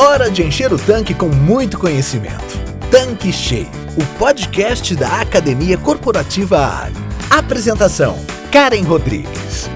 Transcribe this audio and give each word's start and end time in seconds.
Hora 0.00 0.30
de 0.30 0.44
encher 0.44 0.72
o 0.72 0.78
tanque 0.78 1.12
com 1.12 1.26
muito 1.26 1.76
conhecimento. 1.76 2.56
Tanque 2.88 3.32
Cheio, 3.32 3.68
o 3.96 4.16
podcast 4.16 4.94
da 4.94 5.20
Academia 5.20 5.76
Corporativa 5.76 6.84
Ali. 6.84 6.94
Apresentação: 7.28 8.16
Karen 8.52 8.84
Rodrigues. 8.84 9.68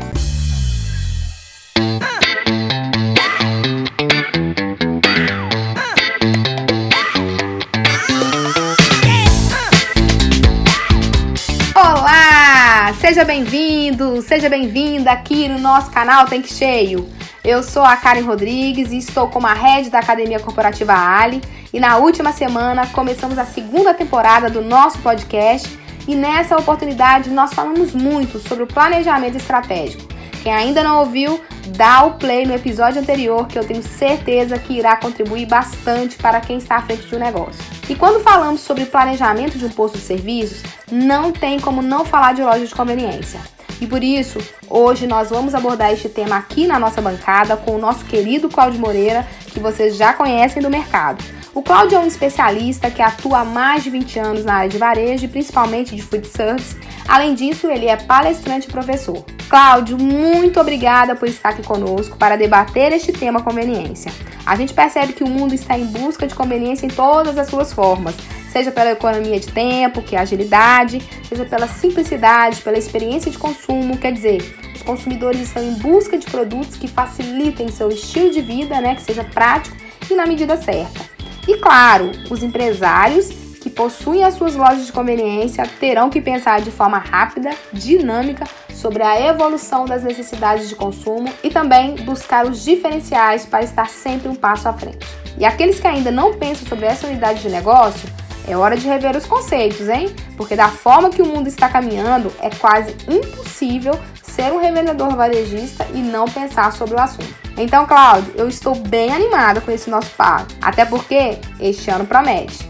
Olá! 11.75 12.95
Seja 13.01 13.25
bem-vindo, 13.25 14.23
seja 14.23 14.49
bem-vinda 14.49 15.11
aqui 15.11 15.49
no 15.49 15.59
nosso 15.59 15.91
canal 15.91 16.27
Tanque 16.27 16.55
Cheio. 16.55 17.09
Eu 17.45 17.61
sou 17.61 17.83
a 17.83 17.97
Karen 17.97 18.21
Rodrigues 18.21 18.93
e 18.93 18.99
estou 18.99 19.27
como 19.27 19.49
a 19.49 19.53
head 19.53 19.91
da 19.91 19.99
Academia 19.99 20.39
Corporativa 20.39 20.93
Ali. 20.93 21.41
E 21.73 21.81
na 21.81 21.97
última 21.97 22.31
semana 22.31 22.87
começamos 22.87 23.37
a 23.37 23.45
segunda 23.45 23.93
temporada 23.93 24.49
do 24.49 24.63
nosso 24.63 24.99
podcast. 25.01 25.77
E 26.07 26.15
nessa 26.15 26.57
oportunidade 26.57 27.31
nós 27.31 27.53
falamos 27.53 27.93
muito 27.93 28.39
sobre 28.39 28.63
o 28.63 28.67
planejamento 28.67 29.37
estratégico. 29.37 30.05
Quem 30.41 30.53
ainda 30.53 30.85
não 30.85 31.01
ouviu, 31.01 31.41
dá 31.77 32.05
o 32.05 32.13
play 32.13 32.47
no 32.47 32.55
episódio 32.55 33.01
anterior 33.01 33.47
que 33.49 33.59
eu 33.59 33.67
tenho 33.67 33.83
certeza 33.83 34.57
que 34.57 34.75
irá 34.75 34.97
contribuir 34.97 35.47
bastante 35.47 36.17
para 36.19 36.41
quem 36.41 36.59
está 36.59 36.77
à 36.77 36.83
frente 36.83 37.09
de 37.09 37.15
um 37.17 37.19
negócio. 37.19 37.63
E 37.89 37.95
quando 37.97 38.23
falamos 38.23 38.61
sobre 38.61 38.87
planejamento 38.87 39.59
de 39.59 39.65
um 39.65 39.71
posto 39.71 39.99
de 39.99 40.05
serviços, 40.05 40.63
não 40.91 41.33
tem 41.33 41.59
como 41.59 41.83
não 41.83 42.05
falar 42.05 42.35
de 42.35 42.43
loja 42.43 42.67
de 42.67 42.75
conveniência. 42.75 43.41
E 43.83 43.87
por 43.89 44.05
isso, 44.05 44.39
hoje 44.71 45.09
nós 45.09 45.31
vamos 45.31 45.57
abordar 45.57 45.93
este 45.93 46.09
tema 46.09 46.37
aqui 46.37 46.69
na 46.69 46.79
nossa 46.79 47.03
bancada 47.03 47.57
com 47.57 47.73
o 47.73 47.79
nosso 47.79 48.05
querido 48.05 48.49
Cláudio 48.49 48.79
Moreira, 48.79 49.27
que 49.49 49.59
vocês 49.59 49.97
já 49.97 50.13
conhecem 50.13 50.63
do 50.63 50.71
mercado. 50.71 51.21
O 51.53 51.63
Cláudio 51.63 51.97
é 51.97 51.99
um 51.99 52.07
especialista 52.07 52.93
que 52.93 53.03
atua 53.03 53.41
há 53.41 53.45
mais 53.45 53.83
de 53.83 53.91
20 53.91 54.21
anos 54.21 54.45
na 54.45 54.55
área 54.55 54.69
de 54.69 54.79
varejo 54.79 55.25
e 55.25 55.29
principalmente 55.29 55.97
de 55.97 56.03
food 56.03 56.29
service. 56.29 56.77
Além 57.09 57.35
disso, 57.35 57.67
ele 57.67 57.89
é 57.89 57.97
palestrante 57.97 58.69
e 58.69 58.71
professor. 58.71 59.25
Cláudio, 59.49 59.99
muito 59.99 60.61
obrigada 60.61 61.17
por 61.17 61.27
estar 61.27 61.49
aqui 61.49 61.65
conosco 61.65 62.17
para 62.17 62.37
debater 62.37 62.93
este 62.93 63.11
tema 63.11 63.43
conveniência. 63.43 64.13
A 64.47 64.55
gente 64.55 64.73
percebe 64.73 65.13
que 65.13 65.25
o 65.25 65.29
mundo 65.29 65.55
está 65.55 65.77
em 65.77 65.87
busca 65.87 66.25
de 66.25 66.37
conveniência 66.37 66.87
em 66.87 66.89
todas 66.89 67.37
as 67.37 67.49
suas 67.49 67.73
formas, 67.73 68.15
seja 68.53 68.71
pela 68.71 68.91
economia 68.91 69.41
de 69.41 69.47
tempo, 69.47 70.03
que 70.03 70.15
é 70.15 70.19
agilidade, 70.19 71.01
seja 71.27 71.45
pela 71.47 71.67
simplicidade, 71.67 72.61
pela 72.61 72.77
experiência 72.77 73.31
de 73.31 73.39
consumo, 73.39 73.97
quer 73.97 74.13
dizer, 74.13 74.55
os 74.75 74.83
consumidores 74.83 75.41
estão 75.41 75.63
em 75.63 75.75
busca 75.75 76.19
de 76.19 76.27
produtos 76.27 76.77
que 76.77 76.87
facilitem 76.87 77.69
seu 77.69 77.89
estilo 77.89 78.31
de 78.31 78.43
vida, 78.43 78.79
né, 78.81 78.95
que 78.95 79.03
seja 79.03 79.25
prático 79.25 79.75
e 80.11 80.15
na 80.15 80.27
medida 80.27 80.57
certa. 80.57 81.01
E 81.49 81.57
claro, 81.57 82.13
os 82.31 82.43
empresários 82.43 83.31
que 83.63 83.71
possuem 83.71 84.23
as 84.23 84.35
suas 84.35 84.55
lojas 84.55 84.85
de 84.87 84.93
conveniência 84.93 85.65
terão 85.81 86.11
que 86.11 86.21
pensar 86.21 86.61
de 86.61 86.71
forma 86.71 86.99
rápida, 86.99 87.51
dinâmica 87.73 88.45
sobre 88.75 89.03
a 89.03 89.29
evolução 89.29 89.87
das 89.87 90.03
necessidades 90.03 90.69
de 90.69 90.75
consumo 90.75 91.33
e 91.43 91.49
também 91.49 91.95
buscar 92.05 92.45
os 92.45 92.65
diferenciais 92.65 93.47
para 93.47 93.63
estar 93.63 93.89
sempre 93.89 94.29
um 94.29 94.35
passo 94.35 94.69
à 94.69 94.73
frente. 94.73 95.07
E 95.39 95.45
aqueles 95.45 95.81
que 95.81 95.87
ainda 95.87 96.11
não 96.11 96.35
pensam 96.35 96.67
sobre 96.69 96.87
essa 96.87 97.07
unidade 97.07 97.41
de 97.41 97.49
negócio 97.49 98.09
é 98.47 98.57
hora 98.57 98.77
de 98.77 98.87
rever 98.87 99.17
os 99.17 99.27
conceitos, 99.27 99.89
hein? 99.89 100.15
Porque 100.37 100.57
da 100.57 100.69
forma 100.69 101.11
que 101.11 101.23
o 101.23 101.27
mundo 101.27 101.49
está 101.49 101.69
caminhando, 101.69 102.33
é 102.41 102.51
quase 102.51 102.95
impossível 103.09 103.99
ser 104.23 104.53
um 104.53 104.61
revendedor 104.61 105.15
varejista 105.15 105.87
e 105.95 105.99
não 105.99 106.25
pensar 106.25 106.73
sobre 106.73 106.95
o 106.95 106.99
assunto. 106.99 107.35
Então, 107.57 107.87
Cláudio, 107.87 108.33
eu 108.37 108.49
estou 108.49 108.75
bem 108.75 109.13
animada 109.13 109.61
com 109.61 109.71
esse 109.71 109.91
nosso 109.91 110.11
papo, 110.17 110.53
até 110.61 110.85
porque 110.85 111.39
este 111.61 111.91
ano 111.91 112.07
promete. 112.07 112.69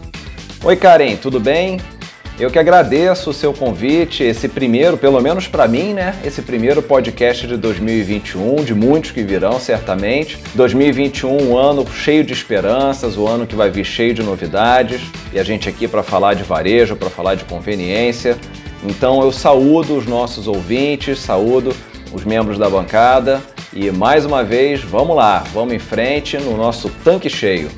Oi, 0.63 0.75
Karen, 0.75 1.15
tudo 1.15 1.39
bem? 1.39 1.79
Eu 2.39 2.49
que 2.49 2.57
agradeço 2.57 3.29
o 3.29 3.33
seu 3.33 3.53
convite, 3.53 4.23
esse 4.23 4.49
primeiro, 4.49 4.97
pelo 4.97 5.21
menos 5.21 5.47
para 5.47 5.67
mim, 5.67 5.93
né? 5.93 6.15
Esse 6.25 6.41
primeiro 6.41 6.81
podcast 6.81 7.45
de 7.45 7.55
2021, 7.55 8.63
de 8.63 8.73
muitos 8.73 9.11
que 9.11 9.21
virão 9.21 9.59
certamente. 9.59 10.39
2021, 10.55 11.49
um 11.49 11.55
ano 11.55 11.85
cheio 11.91 12.23
de 12.23 12.33
esperanças, 12.33 13.17
o 13.17 13.25
um 13.25 13.27
ano 13.27 13.45
que 13.45 13.55
vai 13.55 13.69
vir 13.69 13.85
cheio 13.85 14.15
de 14.15 14.23
novidades. 14.23 15.01
E 15.31 15.39
a 15.39 15.43
gente 15.43 15.69
aqui 15.69 15.87
para 15.87 16.01
falar 16.01 16.33
de 16.33 16.41
varejo, 16.41 16.95
para 16.95 17.09
falar 17.09 17.35
de 17.35 17.43
conveniência. 17.43 18.35
Então 18.83 19.21
eu 19.21 19.31
saúdo 19.31 19.95
os 19.95 20.07
nossos 20.07 20.47
ouvintes, 20.47 21.19
saúdo 21.19 21.73
os 22.11 22.25
membros 22.25 22.57
da 22.57 22.67
bancada 22.67 23.41
e 23.75 23.89
mais 23.91 24.23
uma 24.23 24.43
vez, 24.43 24.81
vamos 24.81 25.15
lá, 25.15 25.43
vamos 25.51 25.73
em 25.73 25.79
frente 25.79 26.37
no 26.37 26.55
nosso 26.55 26.89
tanque 27.03 27.27
cheio. 27.27 27.69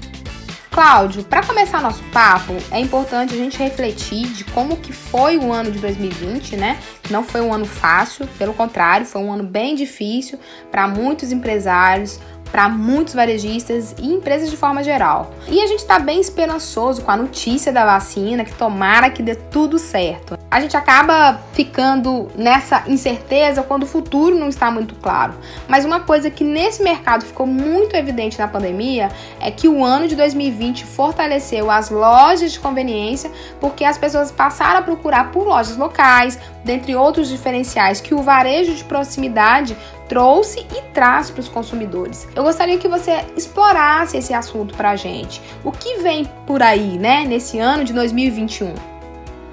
Cláudio, 0.75 1.24
para 1.24 1.41
começar 1.41 1.81
nosso 1.81 2.03
papo, 2.12 2.52
é 2.69 2.78
importante 2.81 3.34
a 3.34 3.38
gente 3.38 3.58
refletir 3.58 4.28
de 4.34 4.44
como 4.44 4.75
que 4.75 4.91
foi 4.91 5.38
o 5.38 5.53
ano 5.53 5.72
de 5.72 5.80
2020, 5.80 6.58
né? 6.58 6.78
Não 7.09 7.24
foi 7.24 7.40
um 7.40 7.53
ano 7.53 7.66
fácil, 7.66 8.28
pelo 8.38 8.53
contrário, 8.53 9.06
foi 9.06 9.22
um 9.22 9.31
ano 9.31 9.46
bem 9.46 9.74
difícil 9.74 10.38
para 10.69 10.86
muitos 10.86 11.31
empresários, 11.31 12.19
para 12.56 12.70
muitos 12.70 13.14
varejistas 13.14 13.94
e 14.02 14.08
empresas 14.08 14.50
de 14.50 14.56
forma 14.56 14.82
geral. 14.82 15.30
E 15.46 15.60
a 15.60 15.68
gente 15.68 15.80
está 15.80 16.00
bem 16.00 16.22
esperançoso 16.22 17.02
com 17.02 17.12
a 17.12 17.18
notícia 17.18 17.70
da 17.70 17.84
vacina, 17.84 18.46
que 18.46 18.54
tomara 18.54 19.10
que 19.10 19.22
dê 19.22 19.36
tudo 19.36 19.78
certo. 19.78 20.40
A 20.50 20.62
gente 20.62 20.78
acaba 20.78 21.38
ficando 21.52 22.30
nessa 22.34 22.84
incerteza 22.88 23.62
quando 23.62 23.84
o 23.84 23.86
futuro 23.86 24.40
não 24.40 24.48
está 24.48 24.72
muito 24.72 24.96
claro. 24.96 25.34
Mas 25.68 25.84
uma 25.84 26.00
coisa 26.00 26.32
que 26.32 26.46
nesse 26.46 26.82
mercado 26.82 27.26
ficou 27.26 27.46
muito 27.46 27.94
evidente 27.94 28.40
na 28.40 28.48
pandemia 28.48 29.10
é 29.42 29.52
que 29.52 29.68
o 29.68 29.84
ano 29.84 30.08
de 30.08 30.16
2020 30.16 30.86
fortaleceu 30.86 31.70
as 31.70 31.90
lojas 31.90 32.54
de 32.54 32.60
conveniência, 32.62 33.30
porque 33.60 33.84
as 33.84 33.98
pessoas 33.98 34.32
passaram 34.32 34.80
a 34.80 34.82
procurar 34.82 35.30
por 35.30 35.46
lojas 35.46 35.76
locais, 35.76 36.40
dentre 36.64 36.96
outros 36.96 37.28
diferenciais 37.28 38.00
que 38.00 38.16
o 38.16 38.24
varejo 38.24 38.74
de 38.74 38.84
proximidade 38.86 39.76
trouxe 40.08 40.66
e 40.76 40.82
traz 40.94 41.30
para 41.30 41.42
os 41.42 41.48
consumidores. 41.48 42.28
Eu 42.36 42.44
gostaria 42.44 42.78
que 42.78 42.88
você 42.88 43.26
explorasse 43.36 44.18
esse 44.18 44.34
assunto 44.34 44.76
para 44.76 44.92
a 44.92 44.96
gente. 44.96 45.42
O 45.64 45.72
que 45.72 45.98
vem 45.98 46.26
por 46.46 46.62
aí, 46.62 46.98
né, 46.98 47.26
nesse 47.28 47.60
ano 47.60 47.84
de 47.84 47.94
2021? 47.94 48.74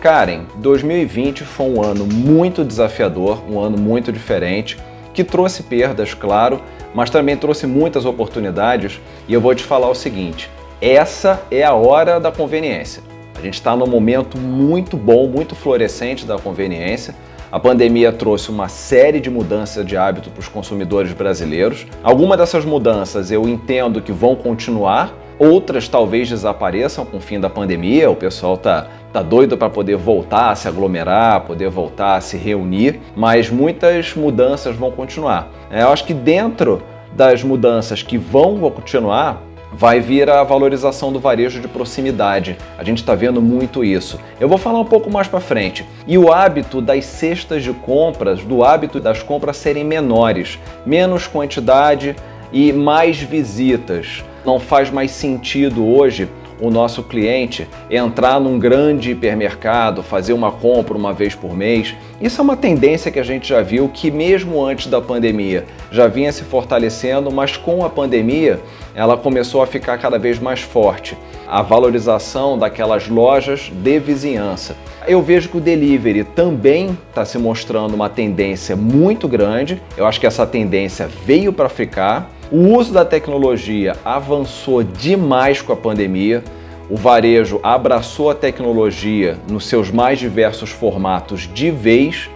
Karen, 0.00 0.46
2020 0.56 1.44
foi 1.44 1.66
um 1.66 1.82
ano 1.82 2.04
muito 2.04 2.64
desafiador, 2.64 3.42
um 3.48 3.60
ano 3.60 3.78
muito 3.78 4.12
diferente, 4.12 4.76
que 5.14 5.22
trouxe 5.22 5.62
perdas, 5.62 6.12
claro, 6.12 6.60
mas 6.92 7.08
também 7.08 7.36
trouxe 7.36 7.66
muitas 7.66 8.04
oportunidades. 8.04 9.00
E 9.28 9.32
eu 9.32 9.40
vou 9.40 9.54
te 9.54 9.62
falar 9.62 9.88
o 9.88 9.94
seguinte: 9.94 10.50
essa 10.80 11.40
é 11.50 11.62
a 11.62 11.74
hora 11.74 12.18
da 12.18 12.32
conveniência. 12.32 13.02
A 13.38 13.40
gente 13.40 13.54
está 13.54 13.76
num 13.76 13.86
momento 13.86 14.36
muito 14.36 14.96
bom, 14.96 15.28
muito 15.28 15.54
florescente 15.54 16.26
da 16.26 16.38
conveniência. 16.38 17.14
A 17.52 17.60
pandemia 17.60 18.10
trouxe 18.10 18.50
uma 18.50 18.66
série 18.66 19.20
de 19.20 19.28
mudanças 19.28 19.84
de 19.84 19.94
hábito 19.94 20.30
para 20.30 20.40
os 20.40 20.48
consumidores 20.48 21.12
brasileiros. 21.12 21.86
Algumas 22.02 22.38
dessas 22.38 22.64
mudanças 22.64 23.30
eu 23.30 23.46
entendo 23.46 24.00
que 24.00 24.10
vão 24.10 24.34
continuar, 24.34 25.12
outras 25.38 25.86
talvez 25.86 26.30
desapareçam 26.30 27.04
com 27.04 27.18
o 27.18 27.20
fim 27.20 27.38
da 27.38 27.50
pandemia. 27.50 28.10
O 28.10 28.16
pessoal 28.16 28.56
tá, 28.56 28.86
tá 29.12 29.20
doido 29.20 29.58
para 29.58 29.68
poder 29.68 29.96
voltar 29.96 30.48
a 30.48 30.54
se 30.54 30.66
aglomerar, 30.66 31.42
poder 31.42 31.68
voltar 31.68 32.16
a 32.16 32.22
se 32.22 32.38
reunir, 32.38 32.98
mas 33.14 33.50
muitas 33.50 34.14
mudanças 34.14 34.74
vão 34.74 34.90
continuar. 34.90 35.50
É, 35.70 35.82
eu 35.82 35.90
acho 35.90 36.06
que 36.06 36.14
dentro 36.14 36.82
das 37.14 37.44
mudanças 37.44 38.02
que 38.02 38.16
vão 38.16 38.58
continuar, 38.70 39.42
vai 39.72 40.00
vir 40.00 40.28
a 40.28 40.42
valorização 40.42 41.12
do 41.12 41.18
varejo 41.18 41.60
de 41.60 41.68
proximidade. 41.68 42.56
A 42.76 42.84
gente 42.84 42.98
está 42.98 43.14
vendo 43.14 43.40
muito 43.40 43.84
isso. 43.84 44.20
Eu 44.38 44.48
vou 44.48 44.58
falar 44.58 44.80
um 44.80 44.84
pouco 44.84 45.10
mais 45.10 45.26
para 45.26 45.40
frente. 45.40 45.86
E 46.06 46.18
o 46.18 46.32
hábito 46.32 46.80
das 46.80 47.04
cestas 47.04 47.62
de 47.62 47.72
compras, 47.72 48.44
do 48.44 48.62
hábito 48.62 49.00
das 49.00 49.22
compras 49.22 49.56
serem 49.56 49.84
menores, 49.84 50.58
menos 50.84 51.26
quantidade 51.26 52.14
e 52.52 52.72
mais 52.72 53.18
visitas. 53.18 54.22
Não 54.44 54.60
faz 54.60 54.90
mais 54.90 55.10
sentido 55.12 55.86
hoje 55.86 56.28
o 56.62 56.70
nosso 56.70 57.02
cliente 57.02 57.66
entrar 57.90 58.38
num 58.38 58.56
grande 58.56 59.10
hipermercado, 59.10 60.00
fazer 60.00 60.32
uma 60.32 60.52
compra 60.52 60.96
uma 60.96 61.12
vez 61.12 61.34
por 61.34 61.56
mês. 61.56 61.92
Isso 62.20 62.40
é 62.40 62.44
uma 62.44 62.56
tendência 62.56 63.10
que 63.10 63.18
a 63.18 63.24
gente 63.24 63.48
já 63.48 63.60
viu 63.62 63.90
que 63.92 64.12
mesmo 64.12 64.64
antes 64.64 64.86
da 64.86 65.00
pandemia 65.00 65.64
já 65.90 66.06
vinha 66.06 66.30
se 66.30 66.44
fortalecendo, 66.44 67.32
mas 67.32 67.56
com 67.56 67.84
a 67.84 67.90
pandemia 67.90 68.60
ela 68.94 69.16
começou 69.16 69.60
a 69.60 69.66
ficar 69.66 69.98
cada 69.98 70.20
vez 70.20 70.38
mais 70.38 70.60
forte. 70.60 71.18
A 71.48 71.62
valorização 71.62 72.56
daquelas 72.56 73.08
lojas 73.08 73.72
de 73.74 73.98
vizinhança. 73.98 74.76
Eu 75.06 75.20
vejo 75.20 75.48
que 75.48 75.56
o 75.56 75.60
delivery 75.60 76.22
também 76.22 76.96
está 77.08 77.24
se 77.24 77.38
mostrando 77.38 77.94
uma 77.94 78.08
tendência 78.08 78.76
muito 78.76 79.26
grande. 79.26 79.82
Eu 79.96 80.06
acho 80.06 80.20
que 80.20 80.26
essa 80.28 80.46
tendência 80.46 81.08
veio 81.26 81.52
para 81.52 81.68
ficar. 81.68 82.30
O 82.52 82.76
uso 82.76 82.92
da 82.92 83.02
tecnologia 83.02 83.96
avançou 84.04 84.82
demais 84.82 85.62
com 85.62 85.72
a 85.72 85.76
pandemia. 85.76 86.44
O 86.90 86.96
varejo 86.98 87.58
abraçou 87.62 88.28
a 88.28 88.34
tecnologia 88.34 89.38
nos 89.50 89.66
seus 89.66 89.90
mais 89.90 90.18
diversos 90.18 90.68
formatos 90.68 91.48
de 91.54 91.70
vez. 91.70 92.28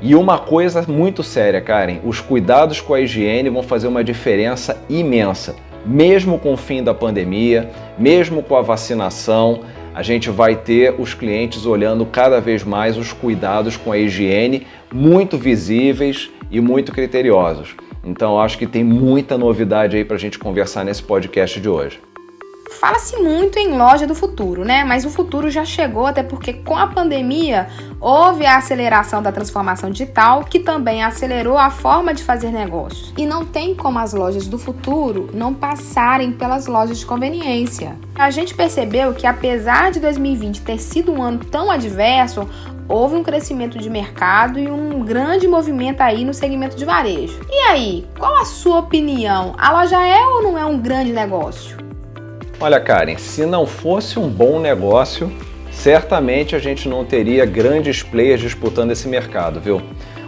E 0.00 0.14
uma 0.14 0.38
coisa 0.38 0.82
muito 0.88 1.22
séria, 1.22 1.60
Karen: 1.60 1.98
os 2.02 2.18
cuidados 2.18 2.80
com 2.80 2.94
a 2.94 3.00
higiene 3.02 3.50
vão 3.50 3.62
fazer 3.62 3.88
uma 3.88 4.02
diferença 4.02 4.82
imensa. 4.88 5.54
mesmo 5.84 6.38
com 6.38 6.54
o 6.54 6.56
fim 6.56 6.82
da 6.82 6.94
pandemia, 6.94 7.70
mesmo 7.98 8.42
com 8.42 8.56
a 8.56 8.62
vacinação, 8.62 9.60
a 9.94 10.02
gente 10.02 10.30
vai 10.30 10.56
ter 10.56 10.94
os 10.98 11.12
clientes 11.12 11.66
olhando 11.66 12.06
cada 12.06 12.40
vez 12.40 12.64
mais 12.64 12.96
os 12.96 13.12
cuidados 13.12 13.76
com 13.76 13.92
a 13.92 13.98
higiene, 13.98 14.66
muito 14.92 15.36
visíveis 15.36 16.30
e 16.50 16.58
muito 16.58 16.90
criteriosos. 16.90 17.76
Então, 18.04 18.40
acho 18.40 18.56
que 18.56 18.66
tem 18.66 18.84
muita 18.84 19.36
novidade 19.36 19.96
aí 19.96 20.04
para 20.04 20.16
a 20.16 20.20
gente 20.20 20.38
conversar 20.38 20.84
nesse 20.84 21.02
podcast 21.02 21.60
de 21.60 21.68
hoje. 21.68 22.00
Fala-se 22.70 23.16
muito 23.16 23.58
em 23.58 23.76
loja 23.76 24.06
do 24.06 24.14
futuro, 24.14 24.64
né? 24.64 24.84
Mas 24.84 25.04
o 25.04 25.10
futuro 25.10 25.50
já 25.50 25.64
chegou, 25.64 26.06
até 26.06 26.22
porque 26.22 26.52
com 26.52 26.76
a 26.76 26.86
pandemia 26.86 27.66
houve 27.98 28.44
a 28.44 28.58
aceleração 28.58 29.22
da 29.22 29.32
transformação 29.32 29.90
digital, 29.90 30.44
que 30.44 30.60
também 30.60 31.02
acelerou 31.02 31.56
a 31.56 31.70
forma 31.70 32.12
de 32.12 32.22
fazer 32.22 32.50
negócios. 32.50 33.12
E 33.16 33.26
não 33.26 33.44
tem 33.44 33.74
como 33.74 33.98
as 33.98 34.12
lojas 34.12 34.46
do 34.46 34.58
futuro 34.58 35.30
não 35.32 35.54
passarem 35.54 36.30
pelas 36.30 36.66
lojas 36.66 36.98
de 36.98 37.06
conveniência. 37.06 37.96
A 38.14 38.30
gente 38.30 38.54
percebeu 38.54 39.14
que, 39.14 39.26
apesar 39.26 39.90
de 39.90 39.98
2020 39.98 40.60
ter 40.60 40.78
sido 40.78 41.10
um 41.10 41.22
ano 41.22 41.40
tão 41.40 41.70
adverso, 41.70 42.46
houve 42.88 43.16
um 43.16 43.22
crescimento 43.22 43.78
de 43.78 43.90
mercado 43.90 44.58
e 44.58 44.70
um 44.70 45.04
grande 45.04 45.46
movimento 45.46 46.00
aí 46.00 46.24
no 46.24 46.32
segmento 46.32 46.76
de 46.76 46.84
varejo. 46.84 47.38
E 47.50 47.54
aí, 47.68 48.06
qual 48.18 48.34
a 48.36 48.44
sua 48.44 48.78
opinião? 48.78 49.54
A 49.58 49.72
loja 49.72 50.04
é 50.04 50.24
ou 50.26 50.42
não 50.42 50.56
é 50.56 50.64
um 50.64 50.78
grande 50.78 51.12
negócio? 51.12 51.76
Olha, 52.58 52.80
Karen, 52.80 53.18
se 53.18 53.44
não 53.44 53.66
fosse 53.66 54.18
um 54.18 54.28
bom 54.28 54.58
negócio, 54.58 55.30
certamente 55.70 56.56
a 56.56 56.58
gente 56.58 56.88
não 56.88 57.04
teria 57.04 57.44
grandes 57.44 58.02
players 58.02 58.40
disputando 58.40 58.90
esse 58.90 59.06
mercado, 59.06 59.60
viu? 59.60 59.80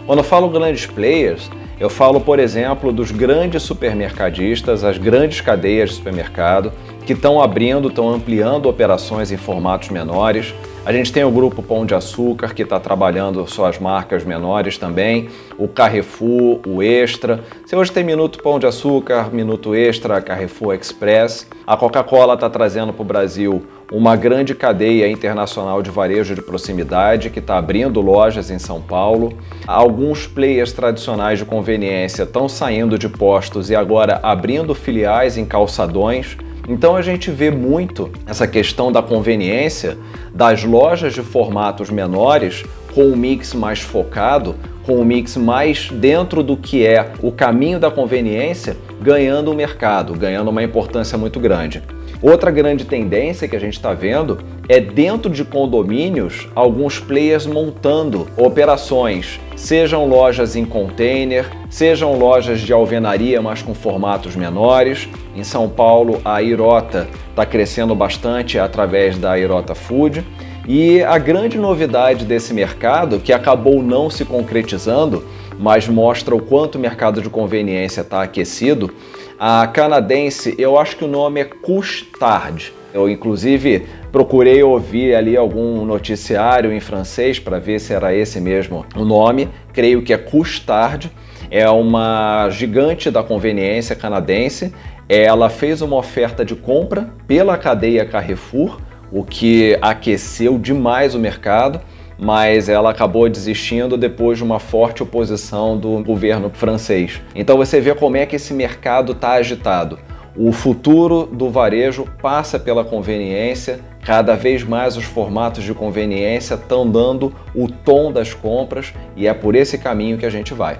Quando 0.05 0.19
eu 0.19 0.23
falo 0.23 0.47
grandes 0.49 0.85
players, 0.85 1.49
eu 1.79 1.89
falo, 1.89 2.21
por 2.21 2.37
exemplo, 2.37 2.93
dos 2.93 3.11
grandes 3.11 3.63
supermercadistas, 3.63 4.83
as 4.83 4.97
grandes 4.97 5.41
cadeias 5.41 5.89
de 5.89 5.95
supermercado, 5.95 6.71
que 7.05 7.13
estão 7.13 7.41
abrindo, 7.41 7.87
estão 7.87 8.07
ampliando 8.07 8.69
operações 8.69 9.31
em 9.31 9.37
formatos 9.37 9.89
menores, 9.89 10.53
a 10.83 10.91
gente 10.91 11.13
tem 11.13 11.23
o 11.23 11.29
grupo 11.29 11.61
Pão 11.61 11.85
de 11.85 11.93
Açúcar, 11.93 12.55
que 12.55 12.63
está 12.63 12.79
trabalhando 12.79 13.45
suas 13.47 13.77
marcas 13.77 14.23
menores 14.23 14.79
também, 14.79 15.29
o 15.55 15.67
Carrefour, 15.67 16.59
o 16.65 16.81
Extra. 16.81 17.43
Você 17.63 17.75
hoje 17.75 17.91
tem 17.91 18.03
Minuto 18.03 18.41
Pão 18.41 18.57
de 18.57 18.65
Açúcar, 18.65 19.31
Minuto 19.31 19.75
Extra, 19.75 20.19
Carrefour 20.21 20.73
Express. 20.73 21.47
A 21.67 21.77
Coca-Cola 21.77 22.33
está 22.33 22.49
trazendo 22.49 22.91
para 22.91 23.03
o 23.03 23.05
Brasil 23.05 23.63
uma 23.91 24.15
grande 24.15 24.55
cadeia 24.55 25.07
internacional 25.07 25.83
de 25.83 25.91
varejo 25.91 26.33
de 26.33 26.41
proximidade 26.41 27.29
que 27.29 27.39
está 27.39 27.57
abrindo 27.57 28.01
lojas 28.01 28.49
em 28.49 28.57
São 28.57 28.81
Paulo. 28.81 29.33
Alguns 29.67 30.25
players 30.25 30.73
tradicionais 30.73 31.37
de 31.37 31.45
conveniência 31.45 32.23
estão 32.23 32.49
saindo 32.49 32.97
de 32.97 33.07
postos 33.07 33.69
e 33.69 33.75
agora 33.75 34.19
abrindo 34.23 34.73
filiais 34.73 35.37
em 35.37 35.45
calçadões. 35.45 36.37
Então 36.67 36.95
a 36.95 37.01
gente 37.01 37.31
vê 37.31 37.49
muito 37.49 38.09
essa 38.25 38.47
questão 38.47 38.91
da 38.91 39.01
conveniência 39.01 39.97
das 40.33 40.63
lojas 40.63 41.13
de 41.13 41.21
formatos 41.21 41.89
menores 41.89 42.63
com 42.93 43.05
um 43.05 43.15
mix 43.15 43.53
mais 43.53 43.79
focado, 43.79 44.55
com 44.83 44.99
um 44.99 45.05
mix 45.05 45.37
mais 45.37 45.89
dentro 45.89 46.43
do 46.43 46.57
que 46.57 46.85
é 46.85 47.11
o 47.21 47.31
caminho 47.31 47.79
da 47.79 47.89
conveniência, 47.89 48.77
ganhando 49.01 49.51
o 49.51 49.55
mercado, 49.55 50.13
ganhando 50.13 50.49
uma 50.49 50.63
importância 50.63 51.17
muito 51.17 51.39
grande. 51.39 51.81
Outra 52.21 52.51
grande 52.51 52.85
tendência 52.85 53.47
que 53.47 53.55
a 53.55 53.59
gente 53.59 53.73
está 53.73 53.93
vendo 53.93 54.39
é 54.71 54.79
dentro 54.79 55.29
de 55.29 55.43
condomínios 55.43 56.47
alguns 56.55 56.97
players 56.97 57.45
montando 57.45 58.25
operações, 58.37 59.37
sejam 59.53 60.07
lojas 60.07 60.55
em 60.55 60.63
container, 60.63 61.45
sejam 61.69 62.17
lojas 62.17 62.61
de 62.61 62.71
alvenaria, 62.71 63.41
mas 63.41 63.61
com 63.61 63.73
formatos 63.73 64.33
menores. 64.33 65.09
Em 65.35 65.43
São 65.43 65.67
Paulo, 65.67 66.21
a 66.23 66.41
Irota 66.41 67.09
está 67.29 67.45
crescendo 67.45 67.93
bastante 67.93 68.57
através 68.57 69.17
da 69.17 69.37
Irota 69.37 69.75
Food. 69.75 70.25
E 70.65 71.03
a 71.03 71.17
grande 71.17 71.57
novidade 71.57 72.23
desse 72.23 72.53
mercado, 72.53 73.19
que 73.19 73.33
acabou 73.33 73.83
não 73.83 74.09
se 74.09 74.23
concretizando, 74.23 75.25
mas 75.59 75.85
mostra 75.89 76.33
o 76.33 76.41
quanto 76.41 76.75
o 76.75 76.79
mercado 76.79 77.21
de 77.21 77.29
conveniência 77.29 77.99
está 77.99 78.23
aquecido, 78.23 78.89
a 79.37 79.67
canadense, 79.67 80.55
eu 80.57 80.79
acho 80.79 80.95
que 80.95 81.03
o 81.03 81.09
nome 81.09 81.41
é 81.41 81.43
Custard. 81.43 82.71
Eu, 82.93 83.09
inclusive, 83.09 83.87
procurei 84.11 84.61
ouvir 84.61 85.15
ali 85.15 85.37
algum 85.37 85.85
noticiário 85.85 86.71
em 86.71 86.79
francês 86.79 87.39
para 87.39 87.59
ver 87.59 87.79
se 87.79 87.93
era 87.93 88.13
esse 88.13 88.39
mesmo 88.39 88.85
o 88.95 89.05
nome. 89.05 89.49
Creio 89.73 90.01
que 90.01 90.13
é 90.13 90.17
Custard. 90.17 91.11
É 91.49 91.69
uma 91.69 92.49
gigante 92.49 93.09
da 93.11 93.23
conveniência 93.23 93.95
canadense. 93.95 94.73
Ela 95.07 95.49
fez 95.49 95.81
uma 95.81 95.97
oferta 95.97 96.45
de 96.45 96.55
compra 96.55 97.09
pela 97.27 97.57
cadeia 97.57 98.05
Carrefour, 98.05 98.79
o 99.11 99.23
que 99.23 99.77
aqueceu 99.81 100.57
demais 100.57 101.13
o 101.15 101.19
mercado 101.19 101.81
mas 102.23 102.69
ela 102.69 102.91
acabou 102.91 103.27
desistindo 103.27 103.97
depois 103.97 104.37
de 104.37 104.43
uma 104.43 104.59
forte 104.59 105.01
oposição 105.01 105.75
do 105.75 106.03
governo 106.03 106.51
francês. 106.53 107.19
Então 107.33 107.57
você 107.57 107.81
vê 107.81 107.95
como 107.95 108.15
é 108.15 108.27
que 108.27 108.35
esse 108.35 108.53
mercado 108.53 109.13
está 109.13 109.31
agitado. 109.31 109.97
O 110.35 110.53
futuro 110.53 111.25
do 111.25 111.49
varejo 111.49 112.05
passa 112.21 112.57
pela 112.57 112.85
conveniência, 112.85 113.81
cada 114.01 114.33
vez 114.33 114.63
mais 114.63 114.95
os 114.95 115.03
formatos 115.03 115.61
de 115.61 115.73
conveniência 115.73 116.53
estão 116.53 116.89
dando 116.89 117.35
o 117.53 117.67
tom 117.67 118.13
das 118.13 118.33
compras 118.33 118.93
e 119.15 119.27
é 119.27 119.33
por 119.33 119.55
esse 119.55 119.77
caminho 119.77 120.17
que 120.17 120.25
a 120.25 120.29
gente 120.29 120.53
vai. 120.53 120.79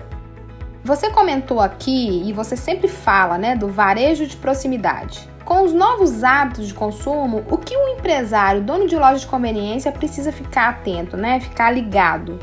Você 0.86 1.10
comentou 1.10 1.60
aqui 1.60 2.24
e 2.26 2.32
você 2.32 2.56
sempre 2.56 2.88
fala, 2.88 3.38
né, 3.38 3.56
do 3.56 3.68
varejo 3.68 4.26
de 4.26 4.38
proximidade. 4.38 5.30
Com 5.44 5.64
os 5.64 5.74
novos 5.74 6.24
hábitos 6.24 6.68
de 6.68 6.74
consumo, 6.74 7.44
o 7.52 7.58
que 7.58 7.76
o 7.76 7.90
empresário, 7.90 8.62
dono 8.62 8.88
de 8.88 8.96
loja 8.96 9.20
de 9.20 9.28
conveniência, 9.28 9.92
precisa 9.92 10.32
ficar 10.32 10.70
atento, 10.70 11.18
né? 11.18 11.42
Ficar 11.42 11.72
ligado? 11.72 12.40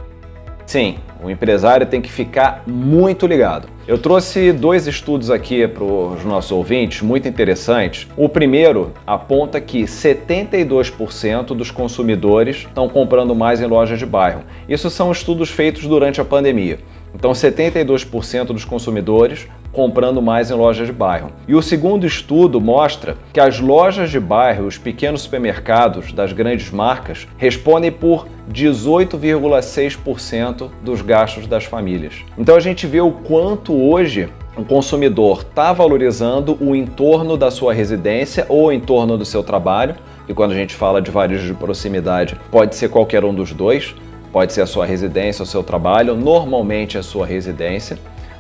Sim, 0.69 0.97
o 1.25 1.31
empresário 1.31 1.87
tem 1.87 1.99
que 1.99 2.13
ficar 2.13 2.63
muito 2.67 3.27
ligado. 3.27 3.69
Eu 3.87 3.97
trouxe 3.97 4.53
dois 4.53 4.87
estudos 4.87 5.31
aqui 5.31 5.67
para 5.67 5.83
os 5.83 6.23
nossos 6.27 6.53
ouvintes 6.53 7.01
muito 7.01 7.27
interessantes. 7.27 8.07
O 8.19 8.29
primeiro 8.29 8.93
aponta 9.07 9.63
que 9.63 9.85
72% 9.85 11.57
dos 11.57 11.71
consumidores 11.71 12.67
estão 12.67 12.87
comprando 12.87 13.35
mais 13.35 13.63
em 13.63 13.67
lojas 13.67 13.99
de 13.99 14.05
bairro. 14.05 14.43
Isso 14.69 14.91
são 14.91 15.11
estudos 15.11 15.49
feitos 15.49 15.87
durante 15.87 16.21
a 16.21 16.25
pandemia. 16.25 16.81
Então, 17.15 17.33
72% 17.33 18.49
dos 18.49 18.67
consumidores 18.67 19.49
comprando 19.73 20.23
mais 20.23 20.51
em 20.51 20.55
lojas 20.55 20.87
de 20.87 20.93
bairro. 20.93 21.31
E 21.47 21.55
o 21.55 21.63
segundo 21.63 22.07
estudo 22.07 22.61
mostra 22.61 23.17
que 23.33 23.41
as 23.41 23.61
lojas 23.61 24.11
de 24.11 24.19
bairro, 24.19 24.67
os 24.67 24.79
pequenos 24.79 25.23
supermercados 25.23 26.13
das 26.13 26.33
grandes 26.33 26.71
marcas, 26.71 27.29
respondem 27.37 27.93
por 27.93 28.27
18,6% 28.53 30.71
dos 30.83 31.03
gastos 31.03 31.47
das 31.47 31.65
famílias. 31.65 32.15
Então 32.37 32.57
a 32.57 32.61
gente 32.61 32.87
vê 32.87 33.01
o 33.01 33.13
quanto 33.13 33.73
hoje 33.75 34.29
o 34.57 34.65
consumidor 34.65 35.45
está 35.49 35.73
valorizando 35.73 36.59
o 36.61 36.75
entorno 36.75 37.37
da 37.37 37.49
sua 37.49 37.73
residência 37.73 38.45
ou 38.49 38.67
o 38.67 38.73
entorno 38.73 39.17
do 39.17 39.25
seu 39.25 39.45
trabalho. 39.45 39.95
E 40.29 40.35
quando 40.35 40.51
a 40.51 40.57
gente 40.57 40.75
fala 40.75 41.01
de 41.01 41.13
varejo 41.13 41.47
de 41.47 41.55
proximidade, 41.55 42.37
pode 42.51 42.75
ser 42.75 42.89
qualquer 42.89 43.25
um 43.25 43.33
dos 43.33 43.53
dois. 43.53 43.95
Pode 44.33 44.53
ser 44.53 44.63
a 44.63 44.67
sua 44.67 44.85
residência, 44.85 45.43
o 45.43 45.47
seu 45.47 45.63
trabalho, 45.63 46.17
normalmente 46.17 46.99
a 46.99 47.03
sua 47.03 47.25
residência. 47.25 47.99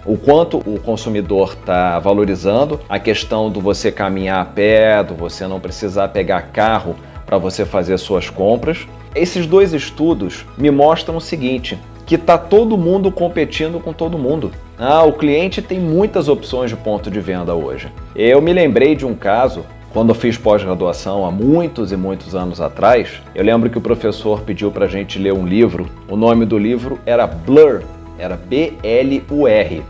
O 0.08 0.16
quanto 0.16 0.56
o 0.64 0.80
consumidor 0.80 1.52
está 1.52 1.98
valorizando 1.98 2.80
a 2.88 2.98
questão 2.98 3.50
do 3.50 3.60
você 3.60 3.92
caminhar 3.92 4.40
a 4.40 4.44
pé, 4.46 5.04
do 5.04 5.14
você 5.14 5.46
não 5.46 5.60
precisar 5.60 6.08
pegar 6.08 6.48
carro 6.50 6.96
para 7.26 7.36
você 7.36 7.66
fazer 7.66 7.98
suas 7.98 8.30
compras. 8.30 8.88
Esses 9.14 9.46
dois 9.46 9.74
estudos 9.74 10.46
me 10.56 10.70
mostram 10.70 11.18
o 11.18 11.20
seguinte: 11.20 11.78
que 12.06 12.14
está 12.14 12.38
todo 12.38 12.78
mundo 12.78 13.12
competindo 13.12 13.78
com 13.80 13.92
todo 13.92 14.16
mundo. 14.16 14.50
Ah, 14.78 15.02
o 15.02 15.12
cliente 15.12 15.60
tem 15.60 15.78
muitas 15.78 16.26
opções 16.26 16.70
de 16.70 16.76
ponto 16.76 17.10
de 17.10 17.20
venda 17.20 17.54
hoje. 17.54 17.92
Eu 18.16 18.40
me 18.40 18.54
lembrei 18.54 18.96
de 18.96 19.04
um 19.04 19.14
caso 19.14 19.62
quando 19.92 20.08
eu 20.08 20.14
fiz 20.14 20.38
pós-graduação 20.38 21.26
há 21.26 21.30
muitos 21.30 21.92
e 21.92 21.98
muitos 21.98 22.34
anos 22.34 22.62
atrás, 22.62 23.20
eu 23.34 23.44
lembro 23.44 23.68
que 23.68 23.76
o 23.76 23.82
professor 23.82 24.40
pediu 24.40 24.70
para 24.70 24.86
a 24.86 24.88
gente 24.88 25.18
ler 25.18 25.34
um 25.34 25.46
livro. 25.46 25.86
O 26.08 26.16
nome 26.16 26.46
do 26.46 26.56
livro 26.56 26.98
era 27.04 27.26
Blur, 27.26 27.82
era 28.18 28.36
B-L-U-R, 28.36 29.82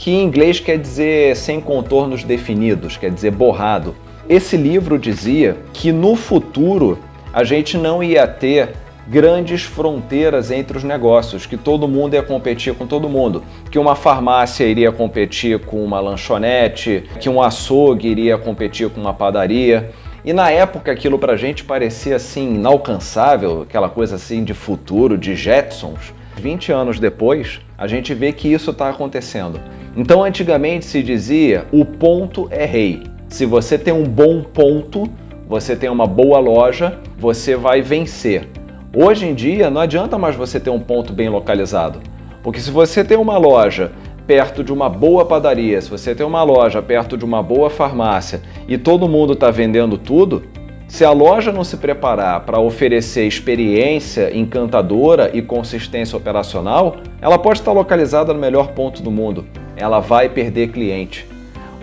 que 0.00 0.10
em 0.10 0.24
inglês 0.24 0.58
quer 0.58 0.78
dizer 0.78 1.36
sem 1.36 1.60
contornos 1.60 2.24
definidos, 2.24 2.96
quer 2.96 3.10
dizer 3.10 3.32
borrado. 3.32 3.94
Esse 4.26 4.56
livro 4.56 4.98
dizia 4.98 5.58
que 5.74 5.92
no 5.92 6.16
futuro 6.16 6.98
a 7.30 7.44
gente 7.44 7.76
não 7.76 8.02
ia 8.02 8.26
ter 8.26 8.70
grandes 9.06 9.62
fronteiras 9.62 10.50
entre 10.50 10.78
os 10.78 10.84
negócios, 10.84 11.44
que 11.44 11.58
todo 11.58 11.86
mundo 11.86 12.14
ia 12.14 12.22
competir 12.22 12.74
com 12.74 12.86
todo 12.86 13.10
mundo, 13.10 13.44
que 13.70 13.78
uma 13.78 13.94
farmácia 13.94 14.64
iria 14.64 14.90
competir 14.90 15.58
com 15.58 15.84
uma 15.84 16.00
lanchonete, 16.00 17.04
que 17.20 17.28
um 17.28 17.42
açougue 17.42 18.08
iria 18.08 18.38
competir 18.38 18.88
com 18.88 19.02
uma 19.02 19.12
padaria. 19.12 19.90
E 20.24 20.32
na 20.32 20.50
época 20.50 20.90
aquilo 20.90 21.18
pra 21.18 21.36
gente 21.36 21.62
parecia 21.62 22.16
assim 22.16 22.54
inalcançável, 22.54 23.62
aquela 23.68 23.90
coisa 23.90 24.16
assim 24.16 24.44
de 24.44 24.54
futuro, 24.54 25.18
de 25.18 25.36
Jetsons. 25.36 26.14
20 26.36 26.72
anos 26.72 26.98
depois, 26.98 27.60
a 27.76 27.86
gente 27.86 28.14
vê 28.14 28.32
que 28.32 28.50
isso 28.50 28.70
está 28.70 28.88
acontecendo. 28.88 29.60
Então 29.96 30.22
antigamente 30.22 30.84
se 30.84 31.02
dizia 31.02 31.66
o 31.72 31.84
ponto 31.84 32.48
é 32.50 32.64
rei. 32.64 33.02
Se 33.28 33.44
você 33.44 33.76
tem 33.78 33.92
um 33.92 34.04
bom 34.04 34.42
ponto, 34.42 35.08
você 35.48 35.74
tem 35.74 35.90
uma 35.90 36.06
boa 36.06 36.38
loja, 36.38 36.98
você 37.18 37.56
vai 37.56 37.82
vencer. 37.82 38.48
Hoje 38.94 39.26
em 39.26 39.34
dia 39.34 39.70
não 39.70 39.80
adianta 39.80 40.18
mais 40.18 40.36
você 40.36 40.58
ter 40.58 40.70
um 40.70 40.80
ponto 40.80 41.12
bem 41.12 41.28
localizado, 41.28 42.00
porque 42.42 42.60
se 42.60 42.70
você 42.70 43.04
tem 43.04 43.16
uma 43.16 43.38
loja 43.38 43.92
perto 44.26 44.62
de 44.62 44.72
uma 44.72 44.88
boa 44.88 45.24
padaria, 45.24 45.80
se 45.80 45.90
você 45.90 46.14
tem 46.14 46.24
uma 46.24 46.42
loja 46.44 46.80
perto 46.80 47.16
de 47.16 47.24
uma 47.24 47.42
boa 47.42 47.68
farmácia 47.68 48.40
e 48.68 48.78
todo 48.78 49.08
mundo 49.08 49.32
está 49.32 49.50
vendendo 49.50 49.98
tudo, 49.98 50.44
se 50.90 51.04
a 51.04 51.12
loja 51.12 51.52
não 51.52 51.62
se 51.62 51.76
preparar 51.76 52.40
para 52.40 52.58
oferecer 52.58 53.24
experiência 53.24 54.36
encantadora 54.36 55.30
e 55.32 55.40
consistência 55.40 56.18
operacional, 56.18 56.96
ela 57.22 57.38
pode 57.38 57.60
estar 57.60 57.70
localizada 57.70 58.34
no 58.34 58.40
melhor 58.40 58.72
ponto 58.72 59.00
do 59.00 59.08
mundo. 59.08 59.46
Ela 59.76 60.00
vai 60.00 60.28
perder 60.28 60.72
cliente. 60.72 61.24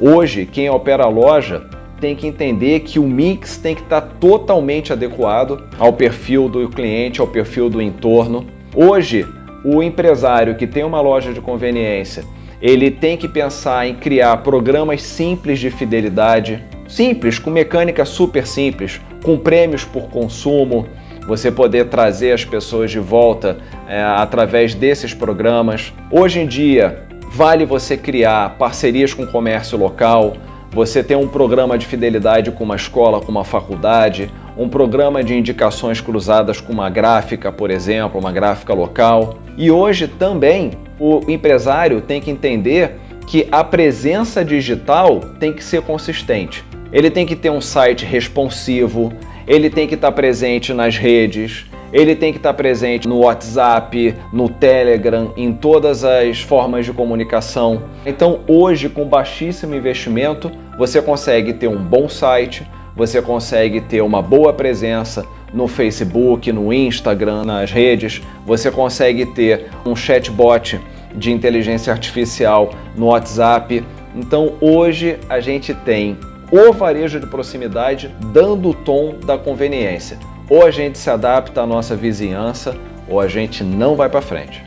Hoje, 0.01 0.45
quem 0.45 0.69
opera 0.69 1.05
a 1.05 1.09
loja 1.09 1.67
tem 2.01 2.17
que 2.17 2.27
entender 2.27 2.81
que 2.81 2.99
o 2.99 3.07
mix 3.07 3.55
tem 3.55 3.73
que 3.73 3.81
estar 3.81 4.01
totalmente 4.01 4.91
adequado 4.91 5.63
ao 5.79 5.93
perfil 5.93 6.49
do 6.49 6.67
cliente, 6.67 7.21
ao 7.21 7.27
perfil 7.27 7.69
do 7.69 7.81
entorno. 7.81 8.45
Hoje, 8.75 9.25
o 9.63 9.81
empresário 9.81 10.55
que 10.55 10.67
tem 10.67 10.83
uma 10.83 10.99
loja 10.99 11.31
de 11.31 11.39
conveniência, 11.39 12.25
ele 12.61 12.91
tem 12.91 13.15
que 13.15 13.29
pensar 13.29 13.87
em 13.87 13.95
criar 13.95 14.35
programas 14.43 15.01
simples 15.01 15.59
de 15.59 15.71
fidelidade, 15.71 16.61
simples, 16.88 17.39
com 17.39 17.50
mecânica 17.50 18.06
super 18.06 18.48
simples, 18.48 19.01
com 19.24 19.38
prêmios 19.38 19.84
por 19.84 20.10
consumo, 20.10 20.88
você 21.27 21.51
poder 21.51 21.89
trazer 21.89 22.32
as 22.32 22.46
pessoas 22.46 22.89
de 22.89 23.00
volta 23.00 23.58
é, 23.88 24.01
através 24.01 24.74
desses 24.74 25.13
programas. 25.13 25.94
Hoje 26.10 26.39
em 26.39 26.48
dia, 26.48 27.03
vale 27.32 27.65
você 27.65 27.98
criar 27.98 28.58
parcerias 28.58 29.13
com 29.13 29.24
o 29.24 29.32
comércio 29.32 29.77
local, 29.77 30.38
você 30.72 31.03
ter 31.03 31.15
um 31.15 31.27
programa 31.27 31.77
de 31.77 31.86
fidelidade 31.86 32.51
com 32.51 32.63
uma 32.63 32.75
escola, 32.75 33.20
com 33.20 33.32
uma 33.32 33.44
faculdade, 33.44 34.32
um 34.58 34.70
programa 34.70 35.24
de 35.24 35.36
indicações 35.36 36.01
cruzadas 36.01 36.62
com 36.62 36.74
uma 36.74 36.89
gráfica, 36.89 37.51
por 37.51 37.70
exemplo, 37.70 38.20
uma 38.20 38.32
gráfica 38.32 38.74
local. 38.74 39.38
E 39.58 39.70
hoje 39.70 40.08
também 40.08 40.72
o 41.00 41.22
empresário 41.27 42.01
tem 42.01 42.22
que 42.22 42.32
entender 42.32 42.96
que 43.27 43.48
a 43.51 43.63
presença 43.63 44.44
digital 44.44 45.20
tem 45.39 45.51
que 45.51 45.63
ser 45.63 45.82
consistente. 45.82 46.63
Ele 46.91 47.10
tem 47.10 47.25
que 47.25 47.36
ter 47.36 47.50
um 47.50 47.62
site 47.62 48.06
responsivo, 48.06 49.12
ele 49.48 49.70
tem 49.70 49.88
que 49.88 49.96
estar 49.96 50.12
presente 50.12 50.74
nas 50.74 50.98
redes, 50.98 51.65
ele 51.91 52.15
tem 52.15 52.34
que 52.34 52.38
estar 52.38 52.53
presente 52.53 53.08
no 53.08 53.20
WhatsApp, 53.20 54.13
no 54.34 54.50
Telegram, 54.50 55.32
em 55.38 55.53
todas 55.53 56.03
as 56.03 56.41
formas 56.41 56.86
de 56.86 56.91
comunicação. 56.91 57.84
Então, 58.06 58.41
hoje, 58.48 58.89
com 58.89 59.06
baixíssimo 59.06 59.74
investimento, 59.74 60.51
você 60.77 61.01
consegue 61.01 61.53
ter 61.53 61.67
um 61.67 61.77
bom 61.77 62.10
site, 62.10 62.67
você 62.96 63.22
consegue 63.22 63.79
ter 63.79 64.01
uma 64.01 64.22
boa 64.22 64.51
presença 64.51 65.25
no 65.53 65.67
Facebook, 65.67 66.51
no 66.51 66.74
Instagram, 66.74 67.46
nas 67.46 67.72
redes, 67.72 68.22
você 68.46 68.70
consegue 68.70 69.25
ter 69.25 69.67
um 69.86 69.96
chatbot 69.96 70.79
de 71.15 71.32
inteligência 71.32 71.94
artificial 71.94 72.72
no 72.96 73.08
WhatsApp. 73.08 73.84
Então, 74.13 74.53
hoje 74.60 75.17
a 75.29 75.39
gente 75.39 75.74
tem 75.74 76.17
o 76.51 76.72
varejo 76.72 77.20
de 77.20 77.27
proximidade 77.27 78.16
dando 78.32 78.70
o 78.70 78.74
tom 78.74 79.16
da 79.25 79.38
conveniência. 79.38 80.18
Ou 80.50 80.66
a 80.66 80.72
gente 80.72 80.98
se 80.98 81.10
adapta 81.10 81.62
à 81.62 81.66
nossa 81.66 81.96
vizinhança, 81.96 82.75
ou 83.08 83.20
a 83.20 83.27
gente 83.27 83.63
não 83.63 83.96
vai 83.96 84.10
para 84.10 84.22
frente. 84.22 84.66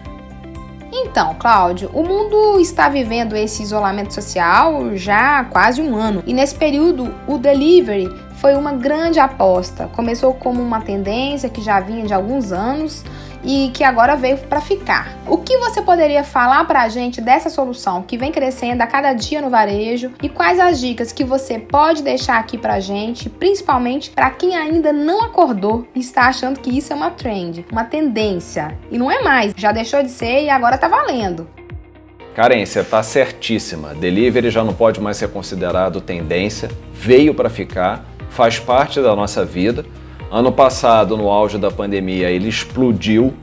Então, 0.92 1.34
Cláudio, 1.38 1.90
o 1.94 2.02
mundo 2.02 2.60
está 2.60 2.88
vivendo 2.88 3.36
esse 3.36 3.62
isolamento 3.62 4.12
social 4.12 4.94
já 4.96 5.40
há 5.40 5.44
quase 5.44 5.80
um 5.80 5.96
ano. 5.96 6.22
E 6.26 6.34
nesse 6.34 6.54
período, 6.54 7.14
o 7.26 7.38
delivery 7.38 8.08
foi 8.34 8.54
uma 8.54 8.72
grande 8.72 9.18
aposta. 9.18 9.88
Começou 9.94 10.34
como 10.34 10.60
uma 10.62 10.80
tendência 10.80 11.48
que 11.48 11.62
já 11.62 11.80
vinha 11.80 12.04
de 12.06 12.12
alguns 12.12 12.52
anos, 12.52 13.04
e 13.42 13.70
que 13.72 13.84
agora 13.84 14.16
veio 14.16 14.38
para 14.38 14.60
ficar. 14.60 15.16
O 15.26 15.38
que 15.38 15.56
você 15.58 15.82
poderia 15.82 16.24
falar 16.24 16.64
para 16.66 16.82
a 16.82 16.88
gente 16.88 17.20
dessa 17.20 17.50
solução 17.50 18.02
que 18.02 18.16
vem 18.16 18.32
crescendo 18.32 18.82
a 18.82 18.86
cada 18.86 19.12
dia 19.12 19.40
no 19.40 19.50
varejo 19.50 20.12
e 20.22 20.28
quais 20.28 20.58
as 20.58 20.80
dicas 20.80 21.12
que 21.12 21.24
você 21.24 21.58
pode 21.58 22.02
deixar 22.02 22.38
aqui 22.38 22.58
para 22.58 22.74
a 22.74 22.80
gente, 22.80 23.28
principalmente 23.28 24.10
para 24.10 24.30
quem 24.30 24.56
ainda 24.56 24.92
não 24.92 25.22
acordou 25.22 25.86
e 25.94 26.00
está 26.00 26.26
achando 26.26 26.60
que 26.60 26.76
isso 26.76 26.92
é 26.92 26.96
uma 26.96 27.10
trend, 27.10 27.64
uma 27.70 27.84
tendência 27.84 28.76
e 28.90 28.98
não 28.98 29.10
é 29.10 29.22
mais, 29.22 29.52
já 29.56 29.72
deixou 29.72 30.02
de 30.02 30.10
ser 30.10 30.44
e 30.44 30.50
agora 30.50 30.74
está 30.74 30.88
valendo. 30.88 31.48
Você 32.64 32.80
está 32.80 33.02
certíssima. 33.02 33.94
Delivery 33.94 34.50
já 34.50 34.64
não 34.64 34.72
pode 34.72 35.00
mais 35.00 35.16
ser 35.16 35.28
considerado 35.28 36.00
tendência, 36.00 36.70
veio 36.92 37.34
para 37.34 37.50
ficar, 37.50 38.04
faz 38.30 38.58
parte 38.58 39.00
da 39.00 39.14
nossa 39.14 39.44
vida. 39.44 39.84
Ano 40.32 40.52
passado, 40.52 41.16
no 41.16 41.28
auge 41.28 41.58
da 41.58 41.72
pandemia, 41.72 42.30
ele 42.30 42.48
explodiu. 42.48 43.34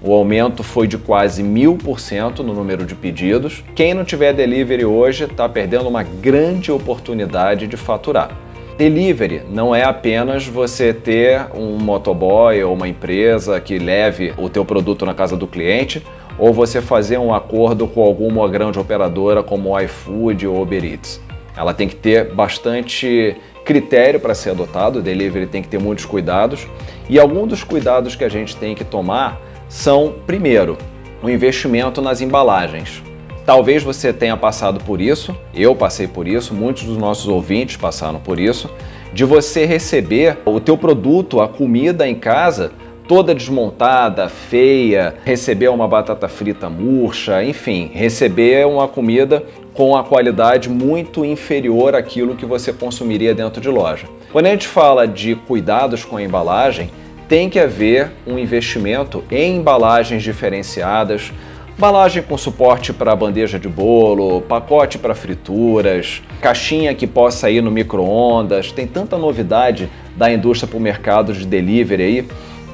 O 0.00 0.14
aumento 0.14 0.62
foi 0.62 0.86
de 0.88 0.96
quase 0.96 1.42
mil 1.42 1.76
por 1.76 2.00
cento 2.00 2.42
no 2.42 2.54
número 2.54 2.86
de 2.86 2.94
pedidos. 2.94 3.62
Quem 3.74 3.92
não 3.92 4.06
tiver 4.06 4.32
delivery 4.32 4.86
hoje 4.86 5.24
está 5.24 5.46
perdendo 5.46 5.86
uma 5.86 6.02
grande 6.02 6.72
oportunidade 6.72 7.66
de 7.66 7.76
faturar. 7.76 8.30
Delivery 8.78 9.42
não 9.50 9.74
é 9.74 9.84
apenas 9.84 10.46
você 10.46 10.94
ter 10.94 11.44
um 11.54 11.76
motoboy 11.76 12.62
ou 12.62 12.72
uma 12.72 12.88
empresa 12.88 13.60
que 13.60 13.78
leve 13.78 14.32
o 14.38 14.48
teu 14.48 14.64
produto 14.64 15.04
na 15.04 15.12
casa 15.12 15.36
do 15.36 15.46
cliente, 15.46 16.02
ou 16.38 16.54
você 16.54 16.80
fazer 16.80 17.18
um 17.18 17.34
acordo 17.34 17.86
com 17.86 18.02
alguma 18.02 18.48
grande 18.48 18.78
operadora 18.78 19.42
como 19.42 19.74
o 19.74 19.78
iFood 19.78 20.46
ou 20.46 20.62
Uber 20.62 20.82
Eats. 20.82 21.20
Ela 21.54 21.74
tem 21.74 21.86
que 21.86 21.96
ter 21.96 22.32
bastante 22.32 23.36
critério 23.70 24.18
para 24.18 24.34
ser 24.34 24.50
adotado, 24.50 24.98
o 24.98 25.02
delivery 25.02 25.46
tem 25.46 25.62
que 25.62 25.68
ter 25.68 25.78
muitos 25.78 26.04
cuidados. 26.04 26.66
E 27.08 27.20
alguns 27.20 27.46
dos 27.50 27.62
cuidados 27.62 28.16
que 28.16 28.24
a 28.24 28.28
gente 28.28 28.56
tem 28.56 28.74
que 28.74 28.82
tomar 28.82 29.40
são, 29.68 30.12
primeiro, 30.26 30.76
o 31.22 31.30
investimento 31.30 32.02
nas 32.02 32.20
embalagens. 32.20 33.00
Talvez 33.46 33.84
você 33.84 34.12
tenha 34.12 34.36
passado 34.36 34.80
por 34.82 35.00
isso, 35.00 35.36
eu 35.54 35.76
passei 35.76 36.08
por 36.08 36.26
isso, 36.26 36.52
muitos 36.52 36.82
dos 36.82 36.96
nossos 36.96 37.28
ouvintes 37.28 37.76
passaram 37.76 38.18
por 38.18 38.40
isso, 38.40 38.68
de 39.12 39.24
você 39.24 39.64
receber 39.66 40.38
o 40.44 40.58
teu 40.58 40.76
produto, 40.76 41.40
a 41.40 41.46
comida 41.46 42.08
em 42.08 42.16
casa, 42.16 42.72
toda 43.06 43.32
desmontada, 43.32 44.28
feia, 44.28 45.14
receber 45.24 45.68
uma 45.68 45.86
batata 45.86 46.26
frita 46.26 46.68
murcha, 46.68 47.44
enfim, 47.44 47.88
receber 47.94 48.66
uma 48.66 48.88
comida 48.88 49.44
com 49.80 49.96
a 49.96 50.04
qualidade 50.04 50.68
muito 50.68 51.24
inferior 51.24 51.94
àquilo 51.94 52.36
que 52.36 52.44
você 52.44 52.70
consumiria 52.70 53.34
dentro 53.34 53.62
de 53.62 53.68
loja. 53.70 54.06
Quando 54.30 54.44
a 54.44 54.50
gente 54.50 54.68
fala 54.68 55.08
de 55.08 55.34
cuidados 55.34 56.04
com 56.04 56.18
a 56.18 56.22
embalagem, 56.22 56.90
tem 57.26 57.48
que 57.48 57.58
haver 57.58 58.12
um 58.26 58.38
investimento 58.38 59.24
em 59.30 59.56
embalagens 59.56 60.22
diferenciadas, 60.22 61.32
embalagem 61.78 62.22
com 62.22 62.36
suporte 62.36 62.92
para 62.92 63.16
bandeja 63.16 63.58
de 63.58 63.70
bolo, 63.70 64.42
pacote 64.42 64.98
para 64.98 65.14
frituras, 65.14 66.20
caixinha 66.42 66.94
que 66.94 67.06
possa 67.06 67.48
ir 67.48 67.62
no 67.62 67.70
micro-ondas. 67.70 68.70
Tem 68.70 68.86
tanta 68.86 69.16
novidade 69.16 69.88
da 70.14 70.30
indústria 70.30 70.68
para 70.68 70.76
o 70.76 70.80
mercado 70.80 71.32
de 71.32 71.46
delivery 71.46 72.02
aí 72.02 72.28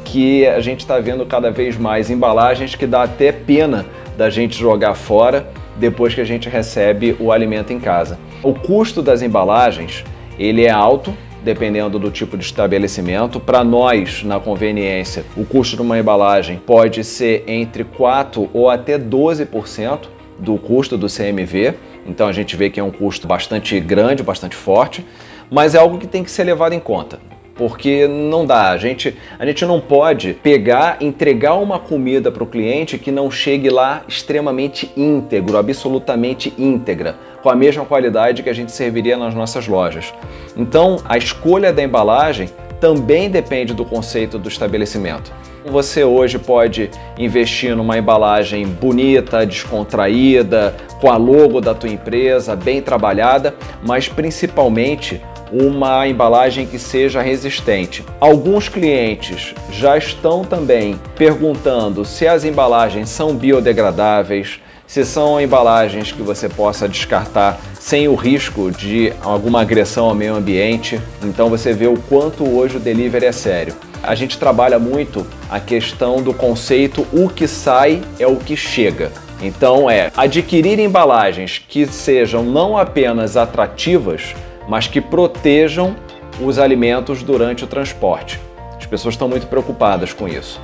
que 0.05 0.45
a 0.45 0.59
gente 0.59 0.81
está 0.81 0.99
vendo 0.99 1.25
cada 1.25 1.53
vez 1.53 1.77
mais 1.77 2.11
embalagens 2.11 2.75
que 2.75 2.85
dá 2.85 3.05
até 3.05 3.31
pena 3.31 3.87
da 4.19 4.29
gente 4.29 4.59
jogar 4.59 4.97
fora 4.97 5.49
depois 5.79 6.15
que 6.15 6.21
a 6.21 6.25
gente 6.25 6.49
recebe 6.49 7.17
o 7.19 7.33
alimento 7.33 7.73
em 7.73 7.81
casa. 7.81 8.19
O 8.43 8.55
custo 8.55 9.03
das 9.03 9.23
embalagens 9.23 10.05
ele 10.39 10.65
é 10.65 10.71
alto, 10.71 11.15
dependendo 11.43 11.99
do 11.99 12.11
tipo 12.11 12.37
de 12.37 12.45
estabelecimento. 12.45 13.41
Para 13.41 13.63
nós, 13.63 14.23
na 14.23 14.39
conveniência, 14.39 15.25
o 15.37 15.45
custo 15.45 15.77
de 15.77 15.83
uma 15.83 15.99
embalagem 15.99 16.59
pode 16.59 17.03
ser 17.05 17.45
entre 17.47 17.85
4 17.85 18.51
ou 18.53 18.69
até 18.69 18.99
12% 18.99 20.09
do 20.39 20.59
custo 20.59 20.99
do 20.99 21.07
CMV. 21.07 21.75
Então 22.07 22.29
a 22.29 22.33
gente 22.33 22.57
vê 22.57 22.69
que 22.69 22.79
é 22.79 22.83
um 22.83 22.91
custo 22.91 23.27
bastante 23.27 23.79
grande, 23.81 24.23
bastante 24.23 24.55
forte, 24.55 25.05
mas 25.51 25.75
é 25.75 25.79
algo 25.79 25.99
que 25.99 26.07
tem 26.07 26.23
que 26.23 26.31
ser 26.31 26.45
levado 26.45 26.73
em 26.73 26.81
conta 26.81 27.19
porque 27.57 28.07
não 28.07 28.45
dá. 28.45 28.71
A 28.71 28.77
gente, 28.77 29.17
a 29.39 29.47
gente 29.47 29.65
não 29.65 29.81
pode 29.81 30.35
pegar, 30.35 30.99
entregar 31.01 31.55
uma 31.55 31.79
comida 31.79 32.31
para 32.31 32.43
o 32.43 32.47
cliente 32.47 32.99
que 32.99 33.11
não 33.11 33.31
chegue 33.31 33.71
lá 33.71 34.03
extremamente 34.07 34.91
íntegro, 34.97 35.57
absolutamente 35.57 36.53
íntegra, 36.59 37.17
com 37.43 37.49
a 37.49 37.57
mesma 37.57 37.85
qualidade 37.85 38.43
que 38.43 38.51
a 38.51 38.55
gente 38.55 38.73
serviria 38.73 39.17
nas 39.17 39.35
nossas 39.35 39.67
lojas. 39.67 40.13
Então, 40.57 40.97
a 41.05 41.17
escolha 41.17 41.73
da 41.73 41.83
embalagem 41.83 42.49
também 42.81 43.31
depende 43.31 43.73
do 43.73 43.85
conceito 43.85 44.39
do 44.39 44.49
estabelecimento. 44.49 45.33
Você 45.65 46.05
hoje 46.05 46.39
pode 46.39 46.91
investir 47.19 47.75
numa 47.75 47.99
embalagem 47.99 48.65
bonita, 48.67 49.45
descontraída, 49.45 50.77
com 51.01 51.11
a 51.11 51.17
logo 51.17 51.61
da 51.61 51.75
tua 51.75 51.89
empresa, 51.89 52.55
bem 52.55 52.81
trabalhada, 52.81 53.53
mas 53.83 54.09
principalmente 54.09 55.21
uma 55.53 56.07
embalagem 56.07 56.67
que 56.67 56.79
seja 56.79 57.23
resistente. 57.23 58.05
Alguns 58.21 58.69
clientes 58.69 59.55
já 59.71 59.97
estão 59.97 60.45
também 60.45 60.99
perguntando 61.17 62.05
se 62.05 62.27
as 62.27 62.45
embalagens 62.45 63.09
são 63.09 63.35
biodegradáveis, 63.35 64.61
se 64.87 65.05
são 65.05 65.41
embalagens 65.41 66.13
que 66.13 66.23
você 66.23 66.49
possa 66.49 66.89
descartar 66.89 67.59
sem 67.79 68.09
o 68.09 68.15
risco 68.15 68.71
de 68.71 69.13
alguma 69.23 69.61
agressão 69.61 70.07
ao 70.07 70.15
meio 70.15 70.35
ambiente. 70.35 71.01
Então 71.23 71.49
você 71.49 71.73
vê 71.73 71.87
o 71.87 71.97
quanto 72.09 72.49
hoje 72.49 72.77
o 72.77 72.81
delivery 72.81 73.27
é 73.27 73.33
sério. 73.33 73.75
A 74.03 74.15
gente 74.15 74.39
trabalha 74.39 74.79
muito 74.79 75.27
a 75.51 75.59
questão 75.59 76.23
do 76.23 76.33
conceito 76.33 77.07
o 77.13 77.29
que 77.29 77.49
sai 77.49 78.03
é 78.19 78.27
o 78.27 78.37
que 78.37 78.57
chega. 78.57 79.11
Então 79.43 79.91
é 79.91 80.11
adquirir 80.17 80.79
embalagens 80.79 81.63
que 81.69 81.87
sejam 81.87 82.43
não 82.43 82.79
apenas 82.79 83.37
atrativas, 83.37 84.35
mas 84.69 84.87
que 84.87 85.01
protejam 85.01 85.97
os 86.41 86.59
alimentos 86.59 87.23
durante 87.23 87.65
o 87.65 87.67
transporte. 87.67 88.41
As 88.77 88.87
pessoas 88.87 89.15
estão 89.15 89.29
muito 89.29 89.47
preocupadas 89.47 90.13
com 90.13 90.29
isso. 90.29 90.61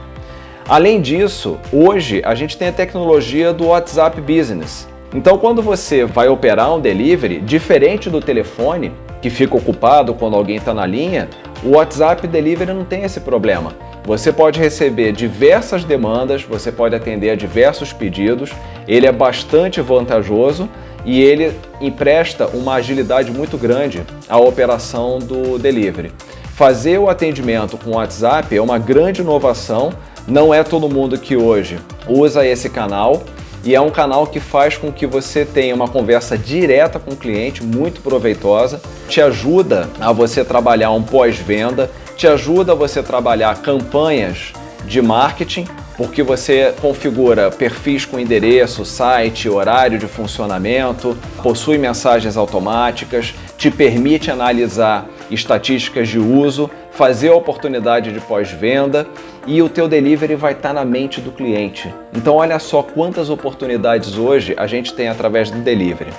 Além 0.69 1.01
disso, 1.01 1.59
hoje 1.73 2.23
a 2.25 2.35
gente 2.35 2.57
tem 2.57 2.69
a 2.69 2.73
tecnologia 2.73 3.53
do 3.53 3.67
WhatsApp 3.67 4.21
Business. 4.21 4.89
Então, 5.15 5.37
quando 5.37 5.61
você 5.61 6.05
vai 6.05 6.29
operar 6.29 6.75
um 6.75 6.81
delivery, 6.81 7.41
diferente 7.41 8.09
do 8.09 8.21
telefone, 8.21 8.93
que 9.21 9.29
fica 9.29 9.57
ocupado 9.57 10.15
quando 10.15 10.37
alguém 10.37 10.57
está 10.57 10.73
na 10.73 10.87
linha, 10.87 11.29
o 11.63 11.77
WhatsApp 11.77 12.27
Delivery 12.27 12.73
não 12.73 12.85
tem 12.85 13.05
esse 13.05 13.21
problema. 13.21 13.73
Você 14.05 14.33
pode 14.33 14.59
receber 14.59 15.13
diversas 15.13 15.85
demandas, 15.85 16.43
você 16.43 16.73
pode 16.73 16.95
atender 16.95 17.31
a 17.31 17.37
diversos 17.37 17.93
pedidos, 17.93 18.51
ele 18.89 19.07
é 19.07 19.13
bastante 19.13 19.81
vantajoso 19.81 20.69
e 21.05 21.21
ele 21.21 21.53
empresta 21.81 22.47
uma 22.49 22.75
agilidade 22.75 23.31
muito 23.31 23.59
grande 23.59 24.03
à 24.29 24.39
operação 24.39 25.19
do 25.19 25.59
delivery. 25.59 26.13
Fazer 26.55 26.99
o 26.99 27.09
atendimento 27.09 27.77
com 27.77 27.91
o 27.91 27.95
WhatsApp 27.97 28.57
é 28.57 28.63
uma 28.63 28.79
grande 28.79 29.21
inovação, 29.21 29.93
não 30.29 30.53
é 30.53 30.63
todo 30.63 30.89
mundo 30.89 31.19
que 31.19 31.37
hoje 31.37 31.79
usa 32.07 32.47
esse 32.47 32.69
canal. 32.69 33.23
E 33.65 33.77
é 33.77 33.81
um 33.81 33.91
canal 33.91 34.27
que 34.27 34.41
faz 34.41 34.77
com 34.77 34.91
que 34.93 35.07
você 35.07 35.45
tenha 35.45 35.73
uma 35.73 35.87
conversa 35.87 36.37
direta 36.37 36.99
com 36.99 37.13
o 37.13 37.17
cliente, 37.17 37.63
muito 37.63 38.01
proveitosa, 38.01 38.81
te 39.09 39.21
ajuda 39.21 39.89
a 40.01 40.11
você 40.11 40.45
trabalhar 40.45 40.91
um 40.91 41.03
pós-venda, 41.03 41.89
te 42.17 42.27
ajuda 42.27 42.73
a 42.73 42.75
você 42.75 43.05
trabalhar 43.05 43.63
campanhas 43.63 44.53
de 44.85 45.01
marketing, 45.01 45.65
porque 45.97 46.23
você 46.23 46.75
configura 46.81 47.51
perfis 47.51 48.05
com 48.05 48.19
endereço, 48.19 48.85
site, 48.85 49.49
horário 49.49 49.99
de 49.99 50.07
funcionamento, 50.07 51.17
possui 51.43 51.79
mensagens 51.79 52.37
automáticas, 52.37 53.35
te 53.59 53.71
permite 53.71 54.31
analisar 54.31 55.07
estatísticas 55.31 56.09
de 56.09 56.19
uso, 56.19 56.71
fazer 56.93 57.29
a 57.29 57.35
oportunidade 57.35 58.13
de 58.13 58.21
pós-venda 58.21 59.07
e 59.47 59.63
o 59.63 59.69
teu 59.69 59.89
delivery 59.89 60.35
vai 60.35 60.53
estar 60.53 60.73
na 60.73 60.85
mente 60.85 61.21
do 61.21 61.33
cliente. 61.33 61.93
Então 62.15 62.37
olha 62.37 62.59
só 62.59 62.83
quantas 62.83 63.31
oportunidades 63.31 64.17
hoje 64.17 64.55
a 64.57 64.67
gente 64.67 64.93
tem 64.95 65.09
através 65.09 65.51
do 65.51 65.59
delivery. 65.59 66.11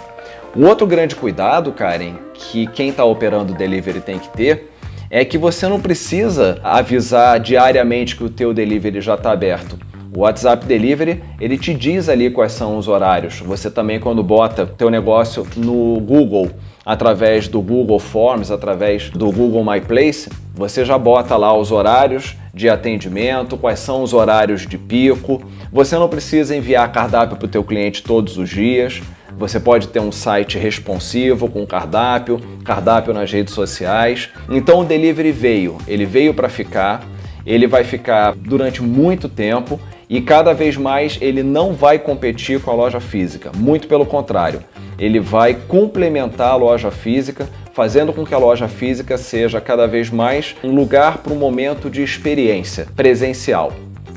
Um 0.56 0.68
outro 0.68 0.86
grande 0.86 1.15
cuidado, 1.15 1.72
Karen, 1.72 2.13
que 2.34 2.68
quem 2.68 2.89
está 2.89 3.03
operando 3.03 3.53
delivery 3.53 4.01
tem 4.01 4.20
que 4.20 4.30
ter, 4.30 4.73
é 5.15 5.24
que 5.24 5.38
você 5.38 5.67
não 5.67 5.79
precisa 5.79 6.60
avisar 6.63 7.39
diariamente 7.39 8.15
que 8.15 8.24
o 8.24 8.29
teu 8.32 8.51
delivery 8.51 9.00
já 9.00 9.13
está 9.13 9.32
aberto. 9.32 9.77
O 10.12 10.22
WhatsApp 10.22 10.65
Delivery, 10.65 11.24
ele 11.39 11.55
te 11.55 11.72
diz 11.72 12.10
ali 12.10 12.32
quais 12.32 12.53
são 12.53 12.79
os 12.79 12.88
horários. 12.88 13.39
Você 13.41 13.70
também 13.70 14.00
quando 14.00 14.24
bota 14.24 14.65
teu 14.65 14.89
negócio 14.89 15.46
no 15.55 16.00
Google, 16.00 16.50
através 16.84 17.48
do 17.48 17.62
Google 17.62 18.00
Forms, 18.00 18.51
através 18.51 19.12
do 19.12 19.32
Google 19.32 19.63
My 19.63 19.79
Place, 19.82 20.32
você 20.55 20.84
já 20.84 20.98
bota 20.98 21.38
lá 21.38 21.55
os 21.55 21.72
horários 21.72 22.36
de 22.51 22.67
atendimento, 22.67 23.55
quais 23.55 23.77
são 23.77 24.01
os 24.01 24.13
horários 24.13 24.65
de 24.65 24.79
pico. 24.79 25.43
Você 25.72 25.96
não 25.96 26.10
precisa 26.10 26.55
enviar 26.55 26.91
cardápio 26.91 27.38
para 27.38 27.46
o 27.46 27.50
teu 27.50 27.63
cliente 27.63 28.01
todos 28.01 28.36
os 28.39 28.50
dias. 28.50 29.00
Você 29.38 29.60
pode 29.60 29.88
ter 29.88 30.00
um 30.00 30.12
site 30.12 30.58
responsivo 30.58 31.50
com 31.50 31.66
cardápio, 31.66 32.40
cardápio 32.63 33.13
nas 33.13 33.32
redes 33.32 33.54
sociais. 33.54 34.30
Então 34.50 34.82
o 34.82 34.86
delivery 34.86 35.32
veio, 35.32 35.78
ele 35.88 36.06
veio 36.06 36.34
para 36.34 36.50
ficar. 36.50 37.04
Ele 37.46 37.67
vai 37.67 37.84
ficar 37.84 38.36
durante 38.36 38.82
muito 38.82 39.28
tempo 39.28 39.80
e 40.10 40.22
cada 40.22 40.54
vez 40.54 40.78
mais 40.78 41.17
ele 41.22 41.41
não 41.41 41.74
vai 41.74 41.98
competir 41.98 42.62
com 42.62 42.72
a 42.72 42.74
loja 42.76 43.00
física, 43.00 43.52
muito 43.56 43.88
pelo 43.88 44.06
contrário, 44.06 44.62
ele 45.00 45.19
vai 45.19 45.56
complementar 45.67 46.52
a 46.52 46.56
loja 46.56 46.91
física, 46.91 47.48
fazendo 47.74 48.13
com 48.13 48.26
que 48.26 48.34
a 48.34 48.38
loja 48.38 48.67
física 48.67 49.17
seja 49.17 49.60
cada 49.60 49.88
vez 49.88 50.10
mais 50.10 50.56
um 50.63 50.76
lugar 50.76 51.17
para 51.17 51.34
um 51.34 51.38
momento 51.38 51.89
de 51.89 52.04
experiência 52.04 52.88
presencial, 52.96 53.74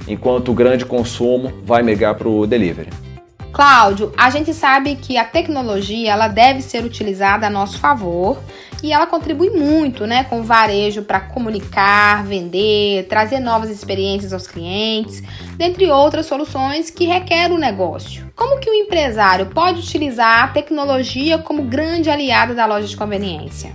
enquanto 0.07 0.51
o 0.51 0.55
grande 0.55 0.85
consumo 0.85 1.53
vai 1.65 1.83
migrar 1.83 2.15
para 2.15 2.29
o 2.29 2.47
delivery. 2.47 3.06
Cláudio, 3.57 4.13
a 4.19 4.29
gente 4.29 4.53
sabe 4.53 4.97
que 4.97 5.17
a 5.17 5.25
tecnologia 5.25 6.13
ela 6.13 6.29
deve 6.29 6.61
ser 6.61 6.85
utilizada 6.85 7.47
a 7.47 7.51
nosso 7.51 7.79
favor 7.79 8.37
e 8.83 8.93
ela 8.93 9.07
contribui 9.07 9.49
muito, 9.49 10.07
né, 10.07 10.25
com 10.25 10.41
o 10.41 10.43
varejo 10.43 11.01
para 11.01 11.21
comunicar, 11.21 12.23
vender, 12.23 13.07
trazer 13.09 13.41
novas 13.41 13.71
experiências 13.71 14.35
aos 14.35 14.47
clientes, 14.47 15.23
dentre 15.57 15.91
outras 15.91 16.27
soluções 16.27 16.91
que 16.91 17.07
requer 17.07 17.51
o 17.51 17.57
negócio. 17.57 18.31
Como 18.37 18.61
que 18.61 18.69
o 18.69 18.75
empresário 18.75 19.47
pode 19.47 19.81
utilizar 19.81 20.45
a 20.45 20.49
tecnologia 20.49 21.39
como 21.39 21.63
grande 21.63 22.11
aliado 22.11 22.55
da 22.55 22.67
loja 22.67 22.87
de 22.87 22.95
conveniência? 22.95 23.73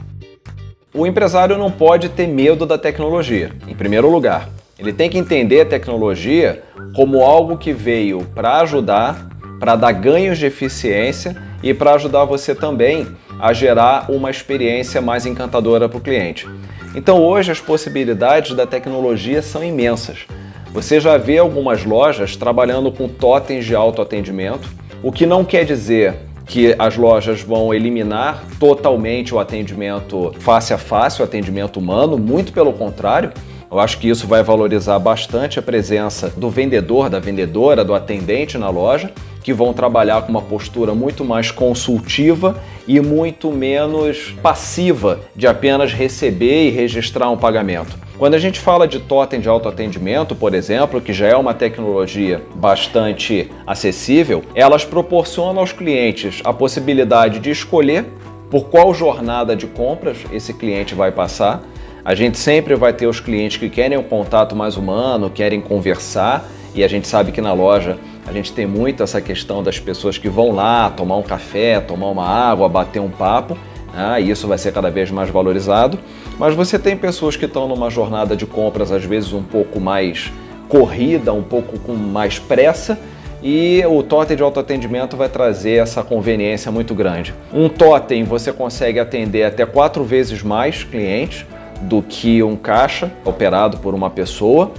O 0.94 1.08
empresário 1.08 1.58
não 1.58 1.72
pode 1.72 2.08
ter 2.10 2.28
medo 2.28 2.68
da 2.68 2.78
tecnologia, 2.78 3.52
em 3.68 3.74
primeiro 3.74 4.12
lugar. 4.12 4.48
Ele 4.78 4.94
tem 4.94 5.10
que 5.10 5.18
entender 5.18 5.62
a 5.62 5.66
tecnologia 5.66 6.62
como 6.96 7.24
algo 7.24 7.58
que 7.58 7.74
veio 7.74 8.28
para 8.36 8.60
ajudar 8.60 9.31
para 9.62 9.76
dar 9.76 9.92
ganhos 9.92 10.40
de 10.40 10.48
eficiência 10.48 11.38
e 11.62 11.72
para 11.72 11.94
ajudar 11.94 12.26
você 12.26 12.56
também 12.56 13.08
a 13.40 13.54
gerar 13.54 14.10
uma 14.10 14.32
experiência 14.32 15.00
mais 15.00 15.28
encantadora 15.28 15.88
para 15.88 16.00
o 16.00 16.02
cliente. 16.02 16.50
Então 16.96 17.24
hoje 17.24 17.52
as 17.52 17.62
possibilidades 17.62 18.56
da 18.56 18.66
tecnologia 18.66 19.40
são 19.44 19.64
imensas. 19.64 20.26
Você 20.74 21.00
já 21.00 21.16
vê 21.16 21.38
algumas 21.38 21.86
lojas 21.86 22.36
trabalhando 22.36 22.92
com 22.92 23.08
totens 23.08 23.64
de 23.64 23.76
autoatendimento, 23.76 24.68
o 25.04 25.12
que 25.12 25.28
não 25.28 25.46
quer 25.46 25.64
dizer 25.64 26.16
que 26.48 26.76
as 26.80 26.98
lojas 26.98 27.42
vão 27.42 27.72
eliminar 27.72 28.44
totalmente 28.60 29.32
o 29.32 29.38
atendimento 29.38 30.34
face 30.40 30.74
a 30.74 30.78
face, 30.80 31.22
o 31.22 31.26
atendimento 31.26 31.78
humano, 31.78 32.18
muito 32.18 32.52
pelo 32.52 32.74
contrário. 32.74 33.32
Eu 33.72 33.80
acho 33.80 34.00
que 34.00 34.10
isso 34.10 34.26
vai 34.26 34.42
valorizar 34.42 34.98
bastante 34.98 35.60
a 35.60 35.62
presença 35.62 36.30
do 36.36 36.50
vendedor, 36.50 37.10
da 37.10 37.20
vendedora, 37.20 37.86
do 37.86 37.94
atendente 37.94 38.58
na 38.58 38.70
loja 38.70 39.12
que 39.44 39.54
vão 39.54 39.74
trabalhar 39.74 40.22
com 40.22 40.30
uma 40.30 40.42
postura 40.42 40.94
muito 40.94 41.26
mais 41.26 41.52
consultiva 41.52 42.62
e 42.88 43.00
muito 43.00 43.52
menos 43.52 44.36
passiva 44.42 45.20
de 45.36 45.48
apenas 45.48 45.94
receber 45.94 46.68
e 46.68 46.70
registrar 46.70 47.30
um 47.30 47.38
pagamento. 47.38 47.98
Quando 48.18 48.36
a 48.36 48.40
gente 48.40 48.60
fala 48.60 48.88
de 48.88 49.00
totem 49.00 49.40
de 49.40 49.50
autoatendimento, 49.50 50.36
por 50.36 50.54
exemplo, 50.54 51.02
que 51.02 51.12
já 51.12 51.28
é 51.28 51.36
uma 51.36 51.56
tecnologia 51.56 52.42
bastante 52.54 53.50
acessível, 53.66 54.44
elas 54.54 54.86
proporcionam 54.86 55.60
aos 55.60 55.72
clientes 55.72 56.40
a 56.44 56.54
possibilidade 56.54 57.40
de 57.40 57.50
escolher 57.50 58.06
por 58.52 58.66
qual 58.66 58.94
jornada 58.94 59.56
de 59.56 59.66
compras 59.66 60.18
esse 60.32 60.54
cliente 60.54 60.94
vai 60.94 61.12
passar. 61.12 61.64
A 62.06 62.14
gente 62.14 62.38
sempre 62.38 62.76
vai 62.76 62.94
ter 62.94 63.08
os 63.08 63.20
clientes 63.20 63.58
que 63.58 63.70
querem 63.70 63.98
um 63.98 64.04
contato 64.04 64.56
mais 64.56 64.78
humano, 64.78 65.30
querem 65.30 65.62
conversar, 65.62 66.48
e 66.76 66.84
a 66.84 66.88
gente 66.88 67.08
sabe 67.08 67.32
que 67.32 67.42
na 67.42 67.54
loja 67.54 67.98
a 68.28 68.32
gente 68.32 68.54
tem 68.54 68.66
muito 68.66 69.04
essa 69.04 69.20
questão 69.20 69.64
das 69.64 69.80
pessoas 69.80 70.18
que 70.18 70.30
vão 70.30 70.52
lá 70.52 70.90
tomar 70.90 71.18
um 71.18 71.24
café, 71.24 71.80
tomar 71.80 72.08
uma 72.08 72.26
água, 72.26 72.70
bater 72.70 73.00
um 73.00 73.10
papo, 73.10 73.58
né? 73.94 74.22
e 74.22 74.30
isso 74.30 74.48
vai 74.48 74.58
ser 74.58 74.72
cada 74.72 74.90
vez 74.90 75.10
mais 75.12 75.30
valorizado. 75.30 76.00
Mas 76.38 76.56
você 76.56 76.80
tem 76.80 76.96
pessoas 76.96 77.36
que 77.36 77.46
estão 77.46 77.68
numa 77.68 77.90
jornada 77.90 78.36
de 78.36 78.46
compras, 78.46 78.92
às 78.92 79.04
vezes 79.04 79.34
um 79.34 79.44
pouco 79.44 79.80
mais 79.80 80.32
corrida, 80.70 81.34
um 81.34 81.44
pouco 81.44 81.78
com 81.80 81.94
mais 81.94 82.40
pressa, 82.40 82.98
e 83.44 83.84
o 83.90 84.04
totem 84.04 84.38
de 84.38 84.44
autoatendimento 84.44 85.18
vai 85.18 85.28
trazer 85.28 85.82
essa 85.82 86.04
conveniência 86.04 86.72
muito 86.72 86.94
grande. 86.94 87.34
Um 87.52 87.68
totem 87.68 88.24
você 88.24 88.54
consegue 88.54 89.00
atender 89.00 89.44
até 89.44 89.66
quatro 89.66 90.04
vezes 90.04 90.44
mais 90.44 90.84
clientes 90.84 91.46
do 91.82 92.04
que 92.04 92.44
um 92.44 92.56
caixa 92.56 93.12
operado 93.26 93.78
por 93.78 93.96
uma 93.96 94.10
pessoa. 94.12 94.72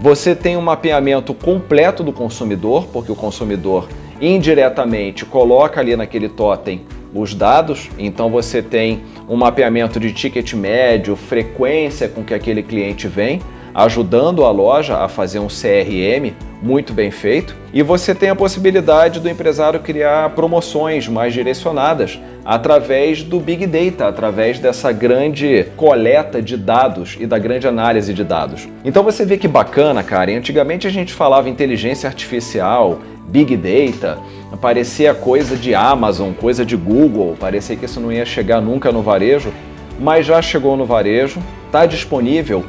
Você 0.00 0.34
tem 0.34 0.56
um 0.56 0.62
mapeamento 0.62 1.32
completo 1.32 2.02
do 2.02 2.12
consumidor, 2.12 2.86
porque 2.92 3.10
o 3.10 3.16
consumidor 3.16 3.88
indiretamente 4.20 5.24
coloca 5.24 5.80
ali 5.80 5.96
naquele 5.96 6.28
totem 6.28 6.82
os 7.14 7.34
dados, 7.34 7.88
então 7.98 8.30
você 8.30 8.62
tem 8.62 9.02
um 9.28 9.36
mapeamento 9.36 9.98
de 9.98 10.12
ticket 10.12 10.52
médio, 10.52 11.16
frequência 11.16 12.08
com 12.08 12.22
que 12.22 12.34
aquele 12.34 12.62
cliente 12.62 13.08
vem, 13.08 13.40
ajudando 13.76 14.42
a 14.42 14.50
loja 14.50 14.96
a 14.96 15.06
fazer 15.06 15.38
um 15.38 15.48
CRM 15.48 16.32
muito 16.62 16.94
bem 16.94 17.10
feito. 17.10 17.54
E 17.74 17.82
você 17.82 18.14
tem 18.14 18.30
a 18.30 18.34
possibilidade 18.34 19.20
do 19.20 19.28
empresário 19.28 19.80
criar 19.80 20.30
promoções 20.30 21.06
mais 21.06 21.34
direcionadas 21.34 22.18
através 22.42 23.22
do 23.22 23.38
Big 23.38 23.66
Data, 23.66 24.08
através 24.08 24.58
dessa 24.58 24.90
grande 24.92 25.66
coleta 25.76 26.40
de 26.40 26.56
dados 26.56 27.18
e 27.20 27.26
da 27.26 27.38
grande 27.38 27.68
análise 27.68 28.14
de 28.14 28.24
dados. 28.24 28.66
Então 28.82 29.02
você 29.02 29.26
vê 29.26 29.36
que 29.36 29.46
bacana, 29.46 30.02
cara. 30.02 30.32
Antigamente 30.32 30.86
a 30.86 30.90
gente 30.90 31.12
falava 31.12 31.50
inteligência 31.50 32.08
artificial, 32.08 33.00
Big 33.28 33.54
Data, 33.58 34.18
parecia 34.58 35.12
coisa 35.12 35.54
de 35.54 35.74
Amazon, 35.74 36.32
coisa 36.32 36.64
de 36.64 36.76
Google, 36.76 37.36
parecia 37.38 37.76
que 37.76 37.84
isso 37.84 38.00
não 38.00 38.10
ia 38.10 38.24
chegar 38.24 38.62
nunca 38.62 38.90
no 38.90 39.02
varejo, 39.02 39.52
mas 40.00 40.24
já 40.24 40.40
chegou 40.40 40.78
no 40.78 40.86
varejo, 40.86 41.42
está 41.66 41.84
disponível 41.84 42.64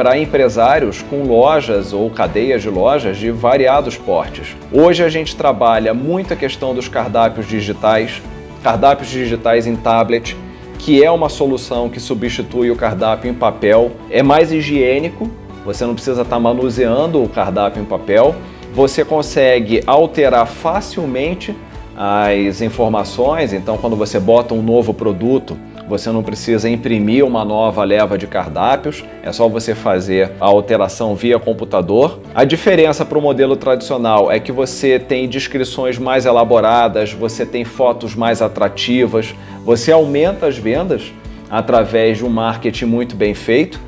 para 0.00 0.16
empresários 0.16 1.02
com 1.02 1.24
lojas 1.24 1.92
ou 1.92 2.08
cadeias 2.08 2.62
de 2.62 2.70
lojas 2.70 3.18
de 3.18 3.30
variados 3.30 3.98
portes. 3.98 4.56
Hoje 4.72 5.04
a 5.04 5.10
gente 5.10 5.36
trabalha 5.36 5.92
muito 5.92 6.32
a 6.32 6.36
questão 6.36 6.74
dos 6.74 6.88
cardápios 6.88 7.46
digitais, 7.46 8.22
cardápios 8.62 9.10
digitais 9.10 9.66
em 9.66 9.76
tablet, 9.76 10.34
que 10.78 11.04
é 11.04 11.10
uma 11.10 11.28
solução 11.28 11.90
que 11.90 12.00
substitui 12.00 12.70
o 12.70 12.76
cardápio 12.76 13.30
em 13.30 13.34
papel, 13.34 13.92
é 14.10 14.22
mais 14.22 14.50
higiênico, 14.50 15.30
você 15.66 15.84
não 15.84 15.92
precisa 15.92 16.22
estar 16.22 16.36
tá 16.36 16.40
manuseando 16.40 17.22
o 17.22 17.28
cardápio 17.28 17.82
em 17.82 17.84
papel, 17.84 18.34
você 18.72 19.04
consegue 19.04 19.82
alterar 19.86 20.46
facilmente 20.46 21.54
as 21.94 22.62
informações, 22.62 23.52
então 23.52 23.76
quando 23.76 23.96
você 23.96 24.18
bota 24.18 24.54
um 24.54 24.62
novo 24.62 24.94
produto, 24.94 25.58
você 25.90 26.12
não 26.12 26.22
precisa 26.22 26.70
imprimir 26.70 27.24
uma 27.26 27.44
nova 27.44 27.82
leva 27.82 28.16
de 28.16 28.28
cardápios, 28.28 29.04
é 29.24 29.32
só 29.32 29.48
você 29.48 29.74
fazer 29.74 30.30
a 30.40 30.46
alteração 30.46 31.16
via 31.16 31.36
computador. 31.36 32.20
A 32.32 32.44
diferença 32.44 33.04
para 33.04 33.18
o 33.18 33.20
modelo 33.20 33.56
tradicional 33.56 34.30
é 34.30 34.38
que 34.38 34.52
você 34.52 35.00
tem 35.00 35.28
descrições 35.28 35.98
mais 35.98 36.26
elaboradas, 36.26 37.12
você 37.12 37.44
tem 37.44 37.64
fotos 37.64 38.14
mais 38.14 38.40
atrativas, 38.40 39.34
você 39.64 39.90
aumenta 39.90 40.46
as 40.46 40.56
vendas 40.56 41.12
através 41.50 42.18
de 42.18 42.24
um 42.24 42.28
marketing 42.28 42.84
muito 42.84 43.16
bem 43.16 43.34
feito. 43.34 43.80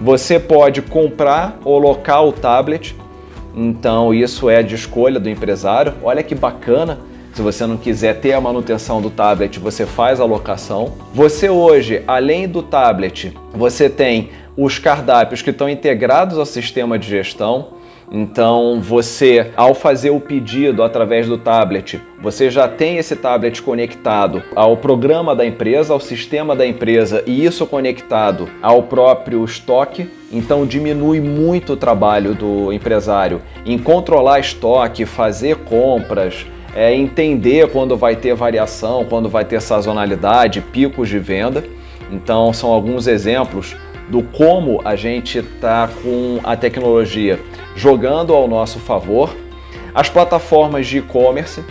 Você 0.00 0.40
pode 0.40 0.80
comprar 0.80 1.58
ou 1.66 1.78
locar 1.78 2.24
o 2.24 2.32
tablet, 2.32 2.96
então 3.54 4.14
isso 4.14 4.48
é 4.48 4.62
de 4.62 4.74
escolha 4.74 5.20
do 5.20 5.28
empresário. 5.28 5.92
Olha 6.02 6.22
que 6.22 6.34
bacana 6.34 6.98
se 7.32 7.40
você 7.40 7.66
não 7.66 7.76
quiser 7.76 8.20
ter 8.20 8.32
a 8.34 8.40
manutenção 8.40 9.00
do 9.00 9.08
tablet, 9.08 9.58
você 9.58 9.86
faz 9.86 10.20
a 10.20 10.24
locação. 10.24 10.92
Você 11.14 11.48
hoje, 11.48 12.02
além 12.06 12.46
do 12.46 12.62
tablet, 12.62 13.32
você 13.52 13.88
tem 13.88 14.30
os 14.56 14.78
cardápios 14.78 15.40
que 15.40 15.50
estão 15.50 15.68
integrados 15.68 16.38
ao 16.38 16.44
sistema 16.44 16.98
de 16.98 17.08
gestão. 17.08 17.80
Então, 18.14 18.78
você, 18.78 19.50
ao 19.56 19.74
fazer 19.74 20.10
o 20.10 20.20
pedido 20.20 20.82
através 20.82 21.26
do 21.26 21.38
tablet, 21.38 21.98
você 22.20 22.50
já 22.50 22.68
tem 22.68 22.98
esse 22.98 23.16
tablet 23.16 23.62
conectado 23.62 24.42
ao 24.54 24.76
programa 24.76 25.34
da 25.34 25.46
empresa, 25.46 25.94
ao 25.94 26.00
sistema 26.00 26.54
da 26.54 26.66
empresa 26.66 27.24
e 27.26 27.42
isso 27.42 27.66
conectado 27.66 28.50
ao 28.60 28.82
próprio 28.82 29.42
estoque. 29.42 30.10
Então, 30.30 30.66
diminui 30.66 31.22
muito 31.22 31.72
o 31.72 31.76
trabalho 31.78 32.34
do 32.34 32.70
empresário 32.70 33.40
em 33.64 33.78
controlar 33.78 34.40
estoque, 34.40 35.06
fazer 35.06 35.56
compras, 35.64 36.44
é 36.74 36.94
entender 36.94 37.68
quando 37.70 37.96
vai 37.96 38.16
ter 38.16 38.34
variação, 38.34 39.04
quando 39.04 39.28
vai 39.28 39.44
ter 39.44 39.60
sazonalidade, 39.60 40.60
picos 40.60 41.08
de 41.08 41.18
venda. 41.18 41.64
Então, 42.10 42.52
são 42.52 42.70
alguns 42.70 43.06
exemplos 43.06 43.76
do 44.08 44.22
como 44.22 44.80
a 44.84 44.96
gente 44.96 45.38
está 45.38 45.88
com 46.02 46.40
a 46.42 46.56
tecnologia 46.56 47.38
jogando 47.76 48.34
ao 48.34 48.48
nosso 48.48 48.78
favor. 48.78 49.34
As 49.94 50.08
plataformas 50.08 50.86
de 50.86 50.98
e-commerce, 50.98 51.62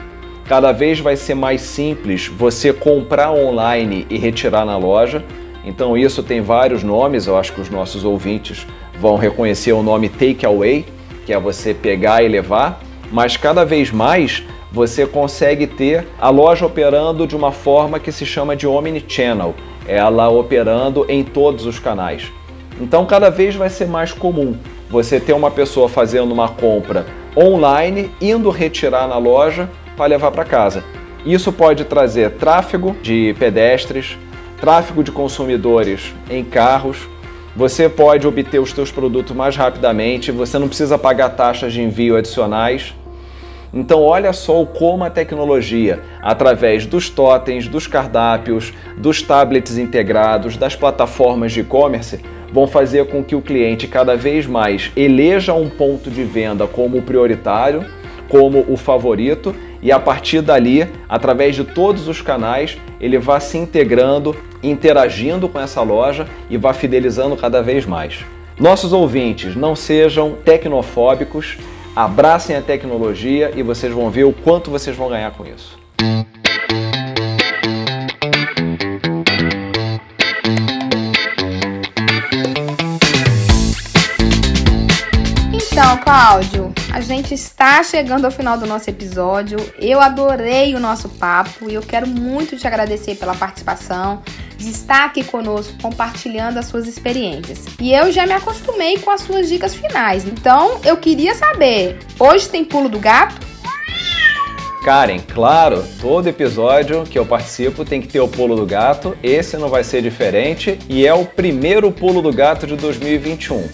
cada 0.47 0.71
vez 0.71 0.99
vai 0.99 1.15
ser 1.15 1.35
mais 1.35 1.61
simples 1.61 2.27
você 2.27 2.71
comprar 2.71 3.31
online 3.31 4.05
e 4.09 4.17
retirar 4.17 4.65
na 4.65 4.77
loja. 4.77 5.23
Então, 5.63 5.97
isso 5.97 6.23
tem 6.23 6.41
vários 6.41 6.83
nomes, 6.83 7.27
eu 7.27 7.37
acho 7.37 7.53
que 7.53 7.61
os 7.61 7.69
nossos 7.69 8.03
ouvintes 8.03 8.65
vão 8.99 9.15
reconhecer 9.15 9.73
o 9.73 9.83
nome 9.83 10.09
Takeaway, 10.09 10.85
que 11.25 11.33
é 11.33 11.39
você 11.39 11.73
pegar 11.73 12.23
e 12.23 12.27
levar, 12.27 12.81
mas 13.11 13.37
cada 13.37 13.63
vez 13.63 13.91
mais 13.91 14.43
você 14.71 15.05
consegue 15.05 15.67
ter 15.67 16.07
a 16.19 16.29
loja 16.29 16.65
operando 16.65 17.27
de 17.27 17.35
uma 17.35 17.51
forma 17.51 17.99
que 17.99 18.11
se 18.11 18.25
chama 18.25 18.55
de 18.55 18.65
omnichannel, 18.65 19.53
ela 19.87 20.29
operando 20.29 21.05
em 21.09 21.23
todos 21.23 21.65
os 21.65 21.77
canais. 21.77 22.31
Então, 22.79 23.05
cada 23.05 23.29
vez 23.29 23.55
vai 23.55 23.69
ser 23.69 23.87
mais 23.87 24.13
comum 24.13 24.55
você 24.89 25.19
ter 25.19 25.33
uma 25.33 25.51
pessoa 25.51 25.87
fazendo 25.89 26.31
uma 26.31 26.49
compra 26.49 27.05
online, 27.35 28.11
indo 28.21 28.49
retirar 28.49 29.07
na 29.07 29.17
loja 29.17 29.69
para 29.95 30.05
levar 30.05 30.31
para 30.31 30.43
casa. 30.45 30.83
Isso 31.25 31.51
pode 31.51 31.85
trazer 31.85 32.31
tráfego 32.31 32.95
de 33.01 33.35
pedestres, 33.37 34.17
tráfego 34.59 35.03
de 35.03 35.11
consumidores 35.11 36.13
em 36.29 36.43
carros. 36.43 36.97
Você 37.55 37.87
pode 37.87 38.25
obter 38.25 38.59
os 38.59 38.71
seus 38.71 38.91
produtos 38.91 39.35
mais 39.35 39.55
rapidamente, 39.55 40.31
você 40.31 40.57
não 40.57 40.67
precisa 40.67 40.97
pagar 40.97 41.29
taxas 41.29 41.73
de 41.73 41.81
envio 41.81 42.15
adicionais. 42.15 42.93
Então, 43.73 44.01
olha 44.01 44.33
só 44.33 44.65
como 44.65 45.03
a 45.03 45.09
tecnologia, 45.09 46.01
através 46.21 46.85
dos 46.85 47.09
totens, 47.09 47.67
dos 47.67 47.87
cardápios, 47.87 48.73
dos 48.97 49.21
tablets 49.21 49.77
integrados, 49.77 50.57
das 50.57 50.75
plataformas 50.75 51.53
de 51.53 51.61
e-commerce, 51.61 52.19
vão 52.51 52.67
fazer 52.67 53.07
com 53.07 53.23
que 53.23 53.35
o 53.35 53.41
cliente 53.41 53.87
cada 53.87 54.15
vez 54.17 54.45
mais 54.45 54.91
eleja 54.95 55.53
um 55.53 55.69
ponto 55.69 56.09
de 56.09 56.23
venda 56.23 56.67
como 56.67 57.01
prioritário, 57.01 57.85
como 58.27 58.65
o 58.67 58.75
favorito, 58.75 59.55
e 59.81 59.91
a 59.91 59.99
partir 59.99 60.41
dali, 60.41 60.87
através 61.07 61.55
de 61.55 61.63
todos 61.63 62.07
os 62.07 62.21
canais, 62.21 62.77
ele 62.99 63.17
vá 63.17 63.39
se 63.39 63.57
integrando, 63.57 64.35
interagindo 64.61 65.49
com 65.49 65.59
essa 65.59 65.81
loja 65.81 66.27
e 66.49 66.57
vá 66.57 66.73
fidelizando 66.73 67.35
cada 67.35 67.61
vez 67.61 67.85
mais. 67.85 68.19
Nossos 68.59 68.93
ouvintes, 68.93 69.55
não 69.55 69.75
sejam 69.75 70.35
tecnofóbicos, 70.45 71.57
Abracem 71.95 72.55
a 72.55 72.61
tecnologia 72.61 73.51
e 73.53 73.61
vocês 73.61 73.91
vão 73.91 74.09
ver 74.09 74.23
o 74.23 74.31
quanto 74.31 74.71
vocês 74.71 74.95
vão 74.95 75.09
ganhar 75.09 75.31
com 75.31 75.45
isso. 75.45 75.77
Então, 85.53 85.97
Cláudio, 85.97 86.73
a 86.93 87.01
gente 87.01 87.33
está 87.33 87.83
chegando 87.83 88.23
ao 88.23 88.31
final 88.31 88.57
do 88.57 88.65
nosso 88.65 88.89
episódio. 88.89 89.57
Eu 89.77 89.99
adorei 89.99 90.73
o 90.75 90.79
nosso 90.79 91.09
papo 91.09 91.69
e 91.69 91.73
eu 91.73 91.81
quero 91.81 92.07
muito 92.07 92.55
te 92.55 92.65
agradecer 92.65 93.15
pela 93.15 93.35
participação 93.35 94.21
de 94.63 94.71
estar 94.71 95.05
aqui 95.05 95.23
conosco 95.23 95.73
compartilhando 95.81 96.57
as 96.57 96.65
suas 96.65 96.87
experiências. 96.87 97.65
E 97.79 97.93
eu 97.93 98.11
já 98.11 98.25
me 98.25 98.33
acostumei 98.33 98.97
com 98.99 99.11
as 99.11 99.21
suas 99.21 99.49
dicas 99.49 99.73
finais. 99.73 100.25
Então, 100.25 100.79
eu 100.83 100.97
queria 100.97 101.35
saber, 101.35 101.97
hoje 102.19 102.49
tem 102.49 102.63
pulo 102.63 102.89
do 102.89 102.99
gato? 102.99 103.51
Karen, 104.83 105.19
claro, 105.19 105.85
todo 105.99 106.27
episódio 106.27 107.03
que 107.03 107.17
eu 107.17 107.25
participo 107.25 107.85
tem 107.85 108.01
que 108.01 108.07
ter 108.07 108.19
o 108.19 108.27
pulo 108.27 108.55
do 108.55 108.65
gato. 108.65 109.15
Esse 109.21 109.55
não 109.55 109.69
vai 109.69 109.83
ser 109.83 110.01
diferente 110.01 110.79
e 110.89 111.05
é 111.05 111.13
o 111.13 111.23
primeiro 111.23 111.91
pulo 111.91 112.19
do 112.19 112.33
gato 112.33 112.65
de 112.65 112.75
2021. 112.75 113.69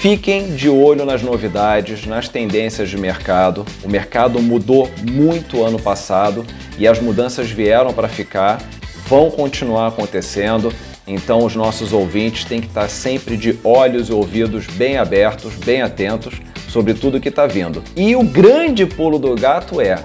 Fiquem 0.00 0.54
de 0.56 0.66
olho 0.70 1.04
nas 1.04 1.20
novidades, 1.20 2.06
nas 2.06 2.26
tendências 2.26 2.88
de 2.88 2.96
mercado. 2.96 3.66
O 3.84 3.88
mercado 3.88 4.40
mudou 4.40 4.90
muito 5.06 5.62
ano 5.62 5.78
passado 5.78 6.46
e 6.78 6.88
as 6.88 6.98
mudanças 6.98 7.50
vieram 7.50 7.92
para 7.92 8.08
ficar 8.08 8.62
vão 9.10 9.28
continuar 9.28 9.88
acontecendo. 9.88 10.72
Então, 11.04 11.44
os 11.44 11.56
nossos 11.56 11.92
ouvintes 11.92 12.44
têm 12.44 12.60
que 12.60 12.68
estar 12.68 12.88
sempre 12.88 13.36
de 13.36 13.58
olhos 13.64 14.08
e 14.08 14.12
ouvidos 14.12 14.68
bem 14.68 14.96
abertos, 14.96 15.54
bem 15.56 15.82
atentos 15.82 16.40
sobre 16.68 16.94
tudo 16.94 17.20
que 17.20 17.28
está 17.28 17.48
vindo. 17.48 17.82
E 17.96 18.14
o 18.14 18.22
grande 18.22 18.86
pulo 18.86 19.18
do 19.18 19.34
gato 19.34 19.80
é: 19.80 19.96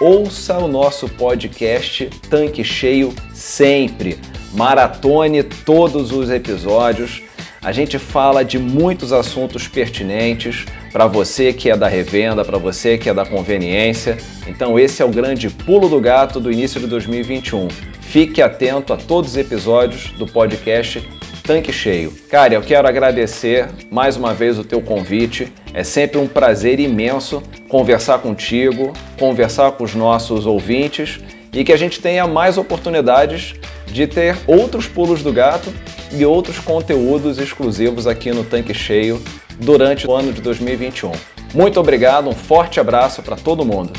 ouça 0.00 0.56
o 0.58 0.68
nosso 0.68 1.08
podcast 1.08 2.08
Tanque 2.30 2.62
Cheio 2.62 3.12
sempre. 3.34 4.20
Maratone 4.52 5.42
todos 5.42 6.12
os 6.12 6.30
episódios. 6.30 7.22
A 7.60 7.72
gente 7.72 7.98
fala 7.98 8.44
de 8.44 8.56
muitos 8.56 9.12
assuntos 9.12 9.66
pertinentes 9.66 10.64
para 10.94 11.08
você 11.08 11.52
que 11.52 11.68
é 11.68 11.76
da 11.76 11.88
revenda, 11.88 12.44
para 12.44 12.56
você 12.56 12.96
que 12.96 13.10
é 13.10 13.14
da 13.14 13.26
conveniência. 13.26 14.16
Então 14.46 14.78
esse 14.78 15.02
é 15.02 15.04
o 15.04 15.08
grande 15.08 15.50
pulo 15.50 15.88
do 15.88 16.00
gato 16.00 16.38
do 16.38 16.52
início 16.52 16.80
de 16.80 16.86
2021. 16.86 17.66
Fique 18.00 18.40
atento 18.40 18.92
a 18.92 18.96
todos 18.96 19.32
os 19.32 19.36
episódios 19.36 20.12
do 20.12 20.24
podcast 20.24 21.02
Tanque 21.42 21.72
Cheio. 21.72 22.12
Cara, 22.30 22.54
eu 22.54 22.62
quero 22.62 22.86
agradecer 22.86 23.66
mais 23.90 24.16
uma 24.16 24.32
vez 24.32 24.56
o 24.56 24.62
teu 24.62 24.80
convite. 24.80 25.52
É 25.74 25.82
sempre 25.82 26.16
um 26.16 26.28
prazer 26.28 26.78
imenso 26.78 27.42
conversar 27.68 28.20
contigo, 28.20 28.92
conversar 29.18 29.72
com 29.72 29.82
os 29.82 29.96
nossos 29.96 30.46
ouvintes 30.46 31.18
e 31.52 31.64
que 31.64 31.72
a 31.72 31.76
gente 31.76 32.00
tenha 32.00 32.24
mais 32.28 32.56
oportunidades 32.56 33.56
de 33.88 34.06
ter 34.06 34.36
outros 34.46 34.86
pulos 34.86 35.24
do 35.24 35.32
gato 35.32 35.74
e 36.12 36.24
outros 36.24 36.60
conteúdos 36.60 37.38
exclusivos 37.38 38.06
aqui 38.06 38.30
no 38.30 38.44
Tanque 38.44 38.72
Cheio 38.72 39.20
durante 39.58 40.06
o 40.06 40.14
ano 40.14 40.32
de 40.32 40.40
2021. 40.40 41.12
Muito 41.54 41.78
obrigado, 41.78 42.28
um 42.28 42.34
forte 42.34 42.80
abraço 42.80 43.22
para 43.22 43.36
todo 43.36 43.64
mundo. 43.64 43.92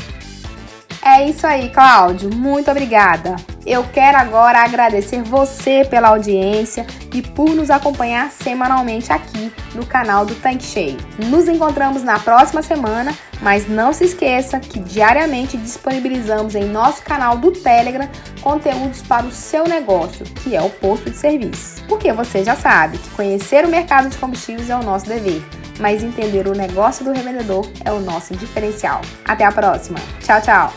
É 1.06 1.28
isso 1.28 1.46
aí, 1.46 1.70
Cláudio. 1.70 2.34
Muito 2.34 2.68
obrigada. 2.68 3.36
Eu 3.64 3.84
quero 3.84 4.18
agora 4.18 4.64
agradecer 4.64 5.22
você 5.22 5.84
pela 5.84 6.08
audiência 6.08 6.84
e 7.14 7.22
por 7.22 7.50
nos 7.50 7.70
acompanhar 7.70 8.28
semanalmente 8.30 9.12
aqui 9.12 9.52
no 9.74 9.86
canal 9.86 10.26
do 10.26 10.34
Tanque 10.34 10.64
Cheio. 10.64 10.96
Nos 11.28 11.48
encontramos 11.48 12.02
na 12.02 12.18
próxima 12.18 12.60
semana, 12.60 13.14
mas 13.40 13.68
não 13.68 13.92
se 13.92 14.04
esqueça 14.04 14.58
que 14.58 14.80
diariamente 14.80 15.56
disponibilizamos 15.56 16.56
em 16.56 16.64
nosso 16.64 17.02
canal 17.02 17.38
do 17.38 17.52
Telegram 17.52 18.08
conteúdos 18.40 19.00
para 19.02 19.26
o 19.26 19.32
seu 19.32 19.64
negócio, 19.66 20.26
que 20.42 20.56
é 20.56 20.62
o 20.62 20.70
posto 20.70 21.08
de 21.08 21.16
serviço. 21.16 21.75
Porque 21.88 22.12
você 22.12 22.44
já 22.44 22.56
sabe 22.56 22.98
que 22.98 23.10
conhecer 23.10 23.64
o 23.64 23.68
mercado 23.68 24.08
de 24.08 24.16
combustíveis 24.18 24.70
é 24.70 24.76
o 24.76 24.82
nosso 24.82 25.06
dever, 25.06 25.42
mas 25.78 26.02
entender 26.02 26.46
o 26.48 26.54
negócio 26.54 27.04
do 27.04 27.12
revendedor 27.12 27.68
é 27.84 27.92
o 27.92 28.00
nosso 28.00 28.34
diferencial. 28.36 29.00
Até 29.24 29.44
a 29.44 29.52
próxima. 29.52 29.98
Tchau, 30.20 30.40
tchau. 30.40 30.72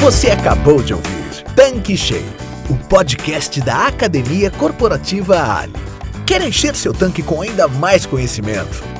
Você 0.00 0.30
acabou 0.30 0.82
de 0.82 0.94
ouvir 0.94 1.44
Tanque 1.54 1.96
Cheio, 1.96 2.32
o 2.70 2.76
podcast 2.88 3.60
da 3.60 3.86
Academia 3.86 4.50
Corporativa 4.50 5.58
Ali. 5.58 5.74
Quer 6.26 6.42
encher 6.42 6.74
seu 6.74 6.94
tanque 6.94 7.22
com 7.22 7.42
ainda 7.42 7.66
mais 7.68 8.06
conhecimento? 8.06 8.99